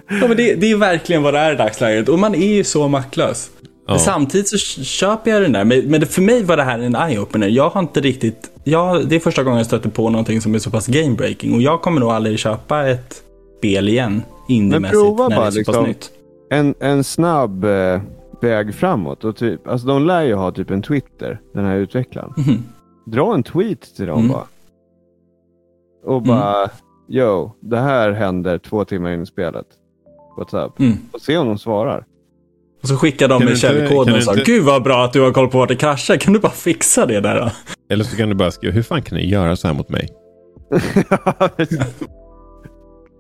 ja, 0.08 0.28
men 0.28 0.36
det, 0.36 0.54
det, 0.54 0.70
är 0.70 0.76
verkligen 0.76 1.22
vad 1.22 1.34
det 1.34 1.40
är 1.40 1.52
i 1.52 1.56
dagsläget. 1.56 2.08
Och 2.08 2.18
man 2.18 2.34
är 2.34 2.54
ju 2.54 2.64
så 2.64 2.88
maktlös. 2.88 3.50
Ja. 3.88 3.98
Samtidigt 3.98 4.48
så 4.48 4.58
köper 4.84 5.30
jag 5.30 5.42
den 5.42 5.52
där. 5.52 5.64
Men, 5.64 5.80
men 5.80 6.06
för 6.06 6.22
mig 6.22 6.42
var 6.42 6.56
det 6.56 6.62
här 6.62 6.78
en 6.78 6.96
eye-opener. 6.96 7.48
Jag 7.48 7.70
har 7.70 7.80
inte 7.80 8.00
riktigt... 8.00 8.50
Jag, 8.68 9.08
det 9.08 9.16
är 9.16 9.20
första 9.20 9.42
gången 9.42 9.56
jag 9.56 9.66
stöter 9.66 9.90
på 9.90 10.10
någonting 10.10 10.40
som 10.40 10.54
är 10.54 10.58
så 10.58 10.70
pass 10.70 10.88
game-breaking. 10.88 11.54
Och 11.54 11.62
jag 11.62 11.82
kommer 11.82 12.00
nog 12.00 12.10
aldrig 12.10 12.38
köpa 12.38 12.88
ett 12.88 13.22
spel 13.58 13.88
igen. 13.88 14.22
Indiemässigt. 14.48 15.18
när 15.18 15.28
det 15.28 15.34
är 15.34 15.50
så 15.50 15.58
liksom 15.58 15.74
pass 15.74 15.86
nytt. 15.86 16.10
En, 16.50 16.74
en 16.80 17.04
snabb 17.04 17.64
eh, 17.64 18.00
väg 18.40 18.74
framåt. 18.74 19.24
Och 19.24 19.36
typ, 19.36 19.68
alltså 19.68 19.86
de 19.86 20.02
lär 20.02 20.22
ju 20.22 20.34
ha 20.34 20.52
typ 20.52 20.70
en 20.70 20.82
Twitter, 20.82 21.40
den 21.54 21.64
här 21.64 21.76
utvecklaren. 21.76 22.32
Mm. 22.46 22.62
Dra 23.06 23.34
en 23.34 23.42
tweet 23.42 23.96
till 23.96 24.06
dem 24.06 24.18
mm. 24.18 24.32
bara. 24.32 24.46
Och 26.04 26.22
bara, 26.22 26.56
mm. 26.56 26.70
yo, 27.08 27.52
det 27.60 27.78
här 27.78 28.12
händer 28.12 28.58
två 28.58 28.84
timmar 28.84 29.10
in 29.10 29.22
i 29.22 29.26
spelet. 29.26 29.66
What's 30.38 30.66
up? 30.66 30.80
Mm. 30.80 30.98
Och 31.12 31.20
se 31.20 31.36
om 31.36 31.46
de 31.46 31.58
svarar. 31.58 32.06
Och 32.82 32.88
så 32.88 32.96
skickar 32.96 33.28
de 33.28 33.44
med 33.44 33.58
källkoden 33.58 34.14
och 34.14 34.22
sa, 34.22 34.32
inte... 34.32 34.44
gud 34.44 34.64
vad 34.64 34.82
bra 34.82 35.04
att 35.04 35.12
du 35.12 35.20
har 35.20 35.32
koll 35.32 35.48
på 35.48 35.58
vart 35.58 35.68
det 35.68 35.76
kraschar. 35.76 36.16
Kan 36.16 36.32
du 36.32 36.38
bara 36.38 36.52
fixa 36.52 37.06
det 37.06 37.20
där 37.20 37.40
då? 37.40 37.50
Eller 37.90 38.04
så 38.04 38.16
kan 38.16 38.28
du 38.28 38.34
bara 38.34 38.50
skriva, 38.50 38.74
hur 38.74 38.82
fan 38.82 39.02
kan 39.02 39.18
ni 39.18 39.26
göra 39.26 39.56
så 39.56 39.66
här 39.66 39.74
mot 39.74 39.88
mig? 39.88 40.08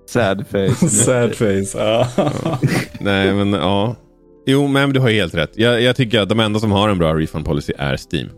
Sad 0.08 0.46
face. 0.46 0.88
Sad 0.88 1.34
face, 1.34 1.78
ja. 1.78 2.08
ja. 2.16 2.58
Nej, 3.00 3.34
men 3.34 3.52
ja. 3.52 3.96
Jo, 4.46 4.66
men 4.66 4.92
du 4.92 5.00
har 5.00 5.10
helt 5.10 5.34
rätt. 5.34 5.50
Jag, 5.54 5.82
jag, 5.82 5.96
tycker 5.96 6.20
att 6.20 6.28
de 6.28 6.40
enda 6.40 6.60
som 6.60 6.72
har 6.72 6.88
en 6.88 6.98
bra 6.98 7.14
refund 7.14 7.44
policy 7.44 7.72
är 7.78 7.96
Steam. 7.96 8.28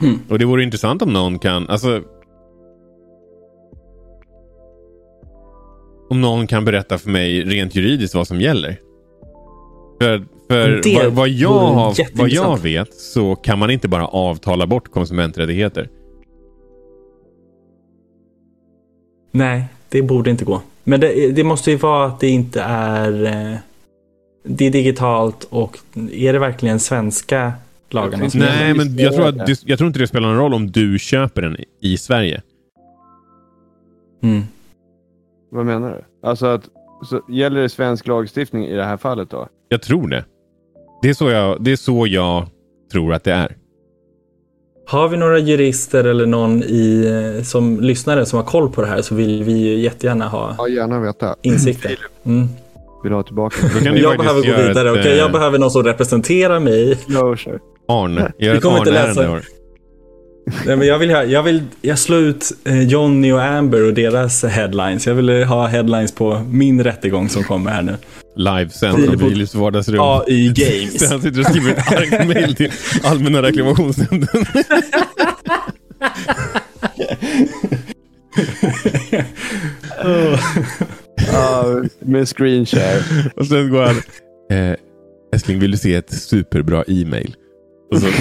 Mm. 0.00 0.18
Och 0.28 0.38
det 0.38 0.44
vore 0.44 0.62
intressant 0.62 1.02
om 1.02 1.12
någon 1.12 1.38
kan, 1.38 1.68
alltså. 1.68 2.02
Om 6.10 6.20
någon 6.20 6.46
kan 6.46 6.64
berätta 6.64 6.98
för 6.98 7.10
mig 7.10 7.44
rent 7.44 7.74
juridiskt 7.74 8.14
vad 8.14 8.26
som 8.26 8.40
gäller. 8.40 8.78
För, 10.02 10.24
för 10.48 11.02
vad, 11.04 11.12
vad, 11.12 11.28
jag 11.28 11.48
har, 11.48 12.16
vad 12.16 12.28
jag 12.28 12.60
vet 12.60 12.94
så 12.94 13.34
kan 13.34 13.58
man 13.58 13.70
inte 13.70 13.88
bara 13.88 14.06
avtala 14.06 14.66
bort 14.66 14.90
konsumenträttigheter. 14.90 15.88
Nej, 19.30 19.64
det 19.88 20.02
borde 20.02 20.30
inte 20.30 20.44
gå. 20.44 20.62
Men 20.84 21.00
det, 21.00 21.32
det 21.32 21.44
måste 21.44 21.70
ju 21.70 21.76
vara 21.76 22.06
att 22.06 22.20
det 22.20 22.28
inte 22.28 22.60
är... 22.62 23.24
Eh, 23.24 23.58
det 24.44 24.66
är 24.66 24.70
digitalt 24.70 25.44
och 25.50 25.78
är 26.12 26.32
det 26.32 26.38
verkligen 26.38 26.80
svenska 26.80 27.52
lagarna 27.90 28.30
som 28.30 28.40
Nej, 28.40 28.74
men 28.74 28.96
jag 28.96 29.14
tror, 29.14 29.28
att 29.28 29.68
jag 29.68 29.78
tror 29.78 29.88
inte 29.88 29.98
det 29.98 30.06
spelar 30.06 30.28
någon 30.28 30.38
roll 30.38 30.54
om 30.54 30.70
du 30.70 30.98
köper 30.98 31.42
den 31.42 31.56
i 31.80 31.96
Sverige. 31.96 32.42
Mm. 34.22 34.42
Vad 35.50 35.66
menar 35.66 35.90
du? 35.90 36.28
Alltså 36.28 36.46
att 36.46 36.68
så 37.04 37.20
gäller 37.28 37.60
det 37.60 37.68
svensk 37.68 38.06
lagstiftning 38.06 38.66
i 38.66 38.74
det 38.74 38.84
här 38.84 38.96
fallet 38.96 39.30
då? 39.30 39.48
Jag 39.72 39.82
tror 39.82 40.08
det. 40.08 40.24
Det 41.02 41.08
är 41.08 41.14
så 41.14 41.30
jag, 41.30 41.64
det 41.64 41.72
är 41.72 41.76
så 41.76 42.06
jag 42.06 42.46
tror 42.92 43.14
att 43.14 43.24
det 43.24 43.32
är. 43.32 43.56
Har 44.86 45.08
vi 45.08 45.16
några 45.16 45.38
jurister 45.38 46.04
eller 46.04 46.26
någon 46.26 46.62
i, 46.62 47.06
eh, 47.36 47.42
som 47.42 47.80
lyssnare 47.80 48.26
som 48.26 48.36
har 48.36 48.46
koll 48.46 48.70
på 48.70 48.80
det 48.80 48.86
här 48.86 49.02
så 49.02 49.14
vill 49.14 49.44
vi 49.44 49.80
jättegärna 49.80 50.28
ha 50.28 50.54
ja, 50.58 50.68
gärna 50.68 51.00
veta. 51.00 51.36
insikter. 51.42 51.98
Mm. 52.24 52.48
Vill 53.02 53.12
ha 53.12 53.22
tillbaka 53.22 53.56
Jag 53.84 54.18
behöver 54.18 54.46
gå 54.46 54.68
vidare, 54.68 54.90
okej? 54.90 55.00
Okay? 55.00 55.16
Jag 55.16 55.26
eh, 55.26 55.32
behöver 55.32 55.58
någon 55.58 55.70
som 55.70 55.82
representerar 55.82 56.60
mig. 56.60 56.98
No, 57.06 57.36
sure. 57.36 57.58
Arne. 57.88 58.32
Gör 58.38 58.54
ett 58.54 58.64
Arne-ärende 58.64 59.42
Nej, 60.66 60.76
men 60.76 60.86
jag, 60.86 60.98
vill 60.98 61.10
ha, 61.10 61.24
jag 61.24 61.42
vill 61.42 61.62
jag 61.82 61.98
slå 61.98 62.16
ut 62.16 62.52
eh, 62.64 62.82
Johnny 62.82 63.32
och 63.32 63.42
Amber 63.42 63.86
och 63.86 63.94
deras 63.94 64.44
headlines. 64.44 65.06
Jag 65.06 65.14
vill 65.14 65.44
ha 65.44 65.66
headlines 65.66 66.12
på 66.12 66.46
min 66.50 66.84
rättegång 66.84 67.28
som 67.28 67.44
kommer 67.44 67.70
här 67.70 67.82
nu. 67.82 67.96
Livesänd 68.36 69.04
från 69.04 69.18
Filipps 69.18 69.54
vardagsrum. 69.54 70.00
AI 70.00 70.52
Games. 70.54 71.10
Han 71.10 71.22
sitter 71.22 71.40
och 71.40 71.46
skriver 71.46 71.70
ett 71.70 71.92
argt 71.92 72.28
mail 72.28 72.54
till 72.54 72.70
Allmänna 73.04 73.42
reklamationsnämnden. 73.42 74.28
uh, 80.04 81.84
med 82.00 82.28
screenshare. 82.28 83.30
Och 83.36 83.46
sen 83.46 83.70
går 83.70 83.82
han. 83.82 83.96
Eh, 84.50 84.76
älskling, 85.34 85.58
vill 85.58 85.70
du 85.70 85.76
se 85.76 85.94
ett 85.94 86.12
superbra 86.12 86.84
e-mail? 86.86 87.36
Och 87.92 87.98
så 87.98 88.06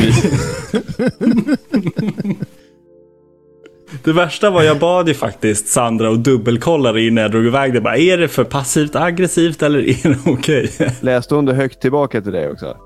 Det 4.04 4.14
värsta 4.14 4.50
var 4.50 4.64
jag 4.64 4.80
bad 4.80 5.08
ju 5.08 5.14
faktiskt 5.14 5.68
Sandra 5.68 6.10
och 6.10 6.20
dubbelkolla 6.20 6.92
det 6.92 7.02
innan 7.02 7.22
jag 7.22 7.32
drog 7.32 7.46
iväg 7.46 7.74
det. 7.74 7.82
Bara, 7.82 7.98
är 7.98 8.18
det 8.18 8.28
för 8.28 8.44
passivt 8.44 8.96
aggressivt 8.96 9.62
eller 9.62 9.80
är 9.80 10.10
det 10.10 10.18
okej? 10.32 10.64
Okay? 10.64 10.90
Läste 11.02 11.36
hon 11.36 11.46
det 11.46 11.54
högt 11.54 11.82
tillbaka 11.82 12.22
till 12.22 12.32
dig 12.32 12.52
också? 12.52 12.78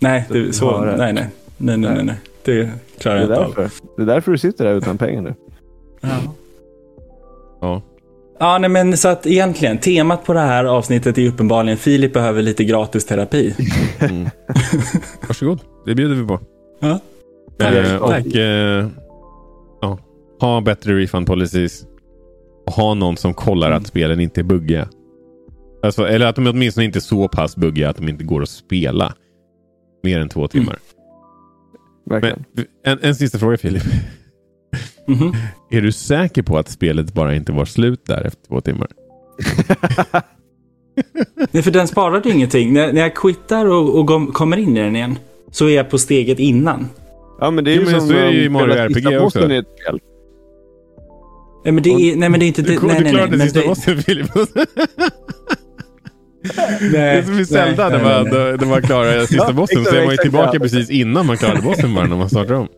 Nej, 0.00 0.26
det, 0.30 0.52
så, 0.52 0.80
nej, 0.80 0.96
nej, 0.96 1.12
nej, 1.12 1.28
nej, 1.56 1.94
nej, 1.94 2.04
nej. 2.04 2.16
Det 2.44 2.70
klarar 2.98 3.16
jag 3.16 3.24
inte 3.24 3.36
av. 3.36 3.70
Det 3.96 4.02
är 4.02 4.06
därför 4.06 4.32
du 4.32 4.38
sitter 4.38 4.64
där 4.64 4.74
utan 4.74 4.98
pengar 4.98 5.22
nu. 5.22 5.34
Ja. 6.00 6.08
Ja. 7.60 7.82
Ja, 8.38 8.58
nej, 8.58 8.70
men 8.70 8.96
så 8.96 9.08
att 9.08 9.26
egentligen 9.26 9.78
temat 9.78 10.24
på 10.24 10.32
det 10.32 10.40
här 10.40 10.64
avsnittet 10.64 11.18
är 11.18 11.28
uppenbarligen 11.28 11.78
Filip 11.78 12.12
behöver 12.12 12.42
lite 12.42 12.64
gratis 12.64 13.04
terapi. 13.04 13.54
Mm. 14.00 14.28
Varsågod, 15.28 15.60
det 15.86 15.94
bjuder 15.94 16.14
vi 16.14 16.26
på. 16.26 16.40
Ja. 16.80 17.00
Eh, 17.58 17.96
och 17.96 18.36
eh, 18.36 18.88
ja, 19.80 19.98
ha 20.40 20.60
bättre 20.60 20.98
refund 20.98 21.26
policies. 21.26 21.86
Och 22.66 22.72
ha 22.72 22.94
någon 22.94 23.16
som 23.16 23.34
kollar 23.34 23.66
mm. 23.66 23.78
att 23.78 23.86
spelen 23.86 24.20
inte 24.20 24.40
är 24.40 24.44
buggiga. 24.44 24.88
Alltså, 25.82 26.08
eller 26.08 26.26
att 26.26 26.36
de 26.36 26.46
åtminstone 26.46 26.84
inte 26.84 26.98
är 26.98 27.00
så 27.00 27.28
pass 27.28 27.56
buggiga 27.56 27.90
att 27.90 27.96
de 27.96 28.08
inte 28.08 28.24
går 28.24 28.42
att 28.42 28.48
spela 28.48 29.14
mer 30.02 30.20
än 30.20 30.28
två 30.28 30.48
timmar. 30.48 30.78
Mm. 32.10 32.22
Men, 32.22 32.44
en, 32.84 32.98
en 33.02 33.14
sista 33.14 33.38
fråga 33.38 33.56
Filip. 33.56 33.82
Mm 35.08 35.20
-hmm. 35.20 35.36
Är 35.70 35.80
du 35.80 35.92
säker 35.92 36.42
på 36.42 36.58
att 36.58 36.68
spelet 36.68 37.14
bara 37.14 37.34
inte 37.34 37.52
var 37.52 37.64
slut 37.64 38.06
där 38.06 38.24
efter 38.24 38.46
två 38.48 38.60
timmar? 38.60 38.88
Nej, 41.50 41.62
för 41.62 41.70
den 41.70 41.88
sparade 41.88 42.30
ingenting. 42.30 42.72
När, 42.72 42.92
när 42.92 43.00
jag 43.00 43.14
quittar 43.14 43.66
och, 43.66 44.00
och 44.00 44.34
kommer 44.34 44.56
in 44.56 44.76
i 44.76 44.80
den 44.80 44.96
igen 44.96 45.18
så 45.54 45.68
är 45.68 45.76
jag 45.76 45.90
på 45.90 45.98
steget 45.98 46.38
innan. 46.38 46.88
Ja, 47.40 47.50
men 47.50 47.64
det 47.64 47.72
är 47.72 47.74
ju 47.74 47.86
som 47.86 48.00
så 48.00 48.14
är 48.14 48.24
det 48.24 48.32
i 48.32 48.48
Mario 48.48 48.74
RPG 48.74 49.20
också. 49.20 49.52
I 49.52 49.56
ett 49.56 49.66
spel. 49.80 50.00
Nej, 51.64 51.72
men 51.72 51.82
det 51.82 51.90
är, 51.90 52.16
nej, 52.16 52.28
men 52.28 52.40
det 52.40 52.46
är 52.46 52.48
inte... 52.48 52.62
Du, 52.62 52.78
nej, 52.82 53.02
du 53.02 53.10
klarade 53.10 53.36
nej, 53.36 53.46
sista 53.46 53.60
det... 53.60 53.66
bossen, 53.66 54.02
Filip. 54.02 54.30
Nej, 56.80 56.90
det 56.92 56.98
är 56.98 57.22
som 57.22 57.38
i 57.38 57.46
Zelda 57.46 57.88
när 57.88 58.02
man, 58.02 58.24
när 58.58 58.66
man 58.66 58.82
klarar 58.82 59.20
sista 59.26 59.52
bossen. 59.52 59.84
Så 59.84 59.94
är 59.94 60.04
man 60.04 60.10
ju 60.10 60.16
tillbaka 60.16 60.60
precis 60.60 60.90
innan 60.90 61.26
man 61.26 61.36
klarade 61.36 61.62
bossen 61.62 61.94
bara 61.94 62.06
när 62.06 62.16
man 62.16 62.30
startar 62.30 62.54
om. 62.54 62.68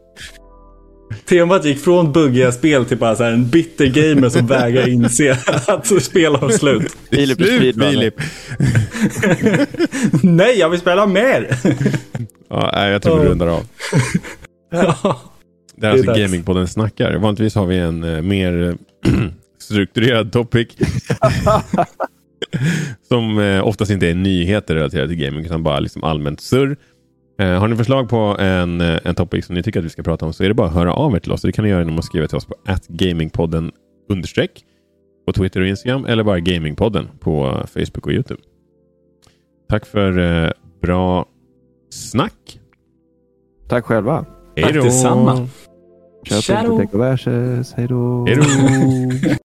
Temat 1.29 1.65
gick 1.65 1.79
från 1.79 2.13
buggiga 2.13 2.53
spel 2.53 2.85
till 2.85 2.99
bara 2.99 3.17
så 3.17 3.25
här 3.25 3.33
en 3.33 3.49
bitter 3.49 3.87
gamer 3.87 4.29
som 4.29 4.47
vägrar 4.47 4.89
inse 4.89 5.39
att 5.67 6.03
spel 6.03 6.35
har 6.35 6.51
slut. 6.51 6.97
Filip 7.11 7.37
slut 7.37 7.77
Filip. 7.77 8.15
Nej, 10.23 10.59
jag 10.59 10.71
vill 10.71 10.81
spela 10.81 11.07
mer. 11.07 11.49
ja, 12.49 12.71
nej, 12.75 12.93
jag 12.93 13.03
tror 13.03 13.19
vi 13.19 13.27
rundar 13.27 13.47
av. 13.47 13.65
Det 15.77 15.87
är 15.87 15.91
alltså 15.91 16.13
Gamingpodden 16.13 16.69
snackar. 16.69 17.15
Vanligtvis 17.17 17.55
har 17.55 17.67
vi 17.67 17.79
en 17.79 18.05
uh, 18.05 18.23
mer 18.23 18.77
strukturerad 19.59 20.33
topic. 20.33 20.69
som 23.09 23.39
uh, 23.39 23.67
oftast 23.67 23.91
inte 23.91 24.09
är 24.09 24.15
nyheter 24.15 24.75
relaterade 24.75 25.09
till 25.09 25.19
gaming 25.19 25.45
utan 25.45 25.63
bara 25.63 25.81
liksom 25.81 26.05
allmänt 26.05 26.41
surr. 26.41 26.77
Eh, 27.39 27.59
har 27.59 27.69
ni 27.69 27.77
förslag 27.77 28.09
på 28.09 28.17
en, 28.39 28.81
eh, 28.81 28.99
en 29.05 29.15
topic 29.15 29.47
som 29.47 29.55
ni 29.55 29.63
tycker 29.63 29.79
att 29.79 29.85
vi 29.85 29.91
ska 29.91 30.03
prata 30.03 30.27
om 30.27 30.33
så 30.33 30.45
är 30.45 30.49
det 30.49 30.55
bara 30.55 30.67
att 30.69 30.75
höra 30.75 30.93
av 30.93 31.15
er 31.15 31.19
till 31.19 31.33
oss. 31.33 31.43
Det 31.43 31.53
kan 31.53 31.65
ni 31.65 31.71
göra 31.71 31.81
genom 31.81 31.99
att 31.99 32.05
skriva 32.05 32.27
till 32.27 32.37
oss 32.37 32.45
på 32.45 32.55
gamingpodden 32.89 33.73
understreck 34.09 34.65
på 35.27 35.33
Twitter 35.33 35.61
och 35.61 35.67
Instagram 35.67 36.05
eller 36.05 36.25
bara 36.25 36.41
Gamingpodden 36.41 37.09
på 37.21 37.63
Facebook 37.67 38.07
och 38.07 38.13
Youtube. 38.13 38.41
Tack 39.69 39.87
för 39.87 40.19
eh, 40.19 40.51
bra 40.83 41.27
snack. 41.91 42.61
Tack 43.69 43.85
själva. 43.85 44.27
Hej 44.57 44.73
då. 44.73 44.81
Tack 44.81 44.91
detsamma. 44.91 45.49
Kör 46.25 46.67
på 46.67 46.77
Hej 47.77 47.87
då. 47.87 48.27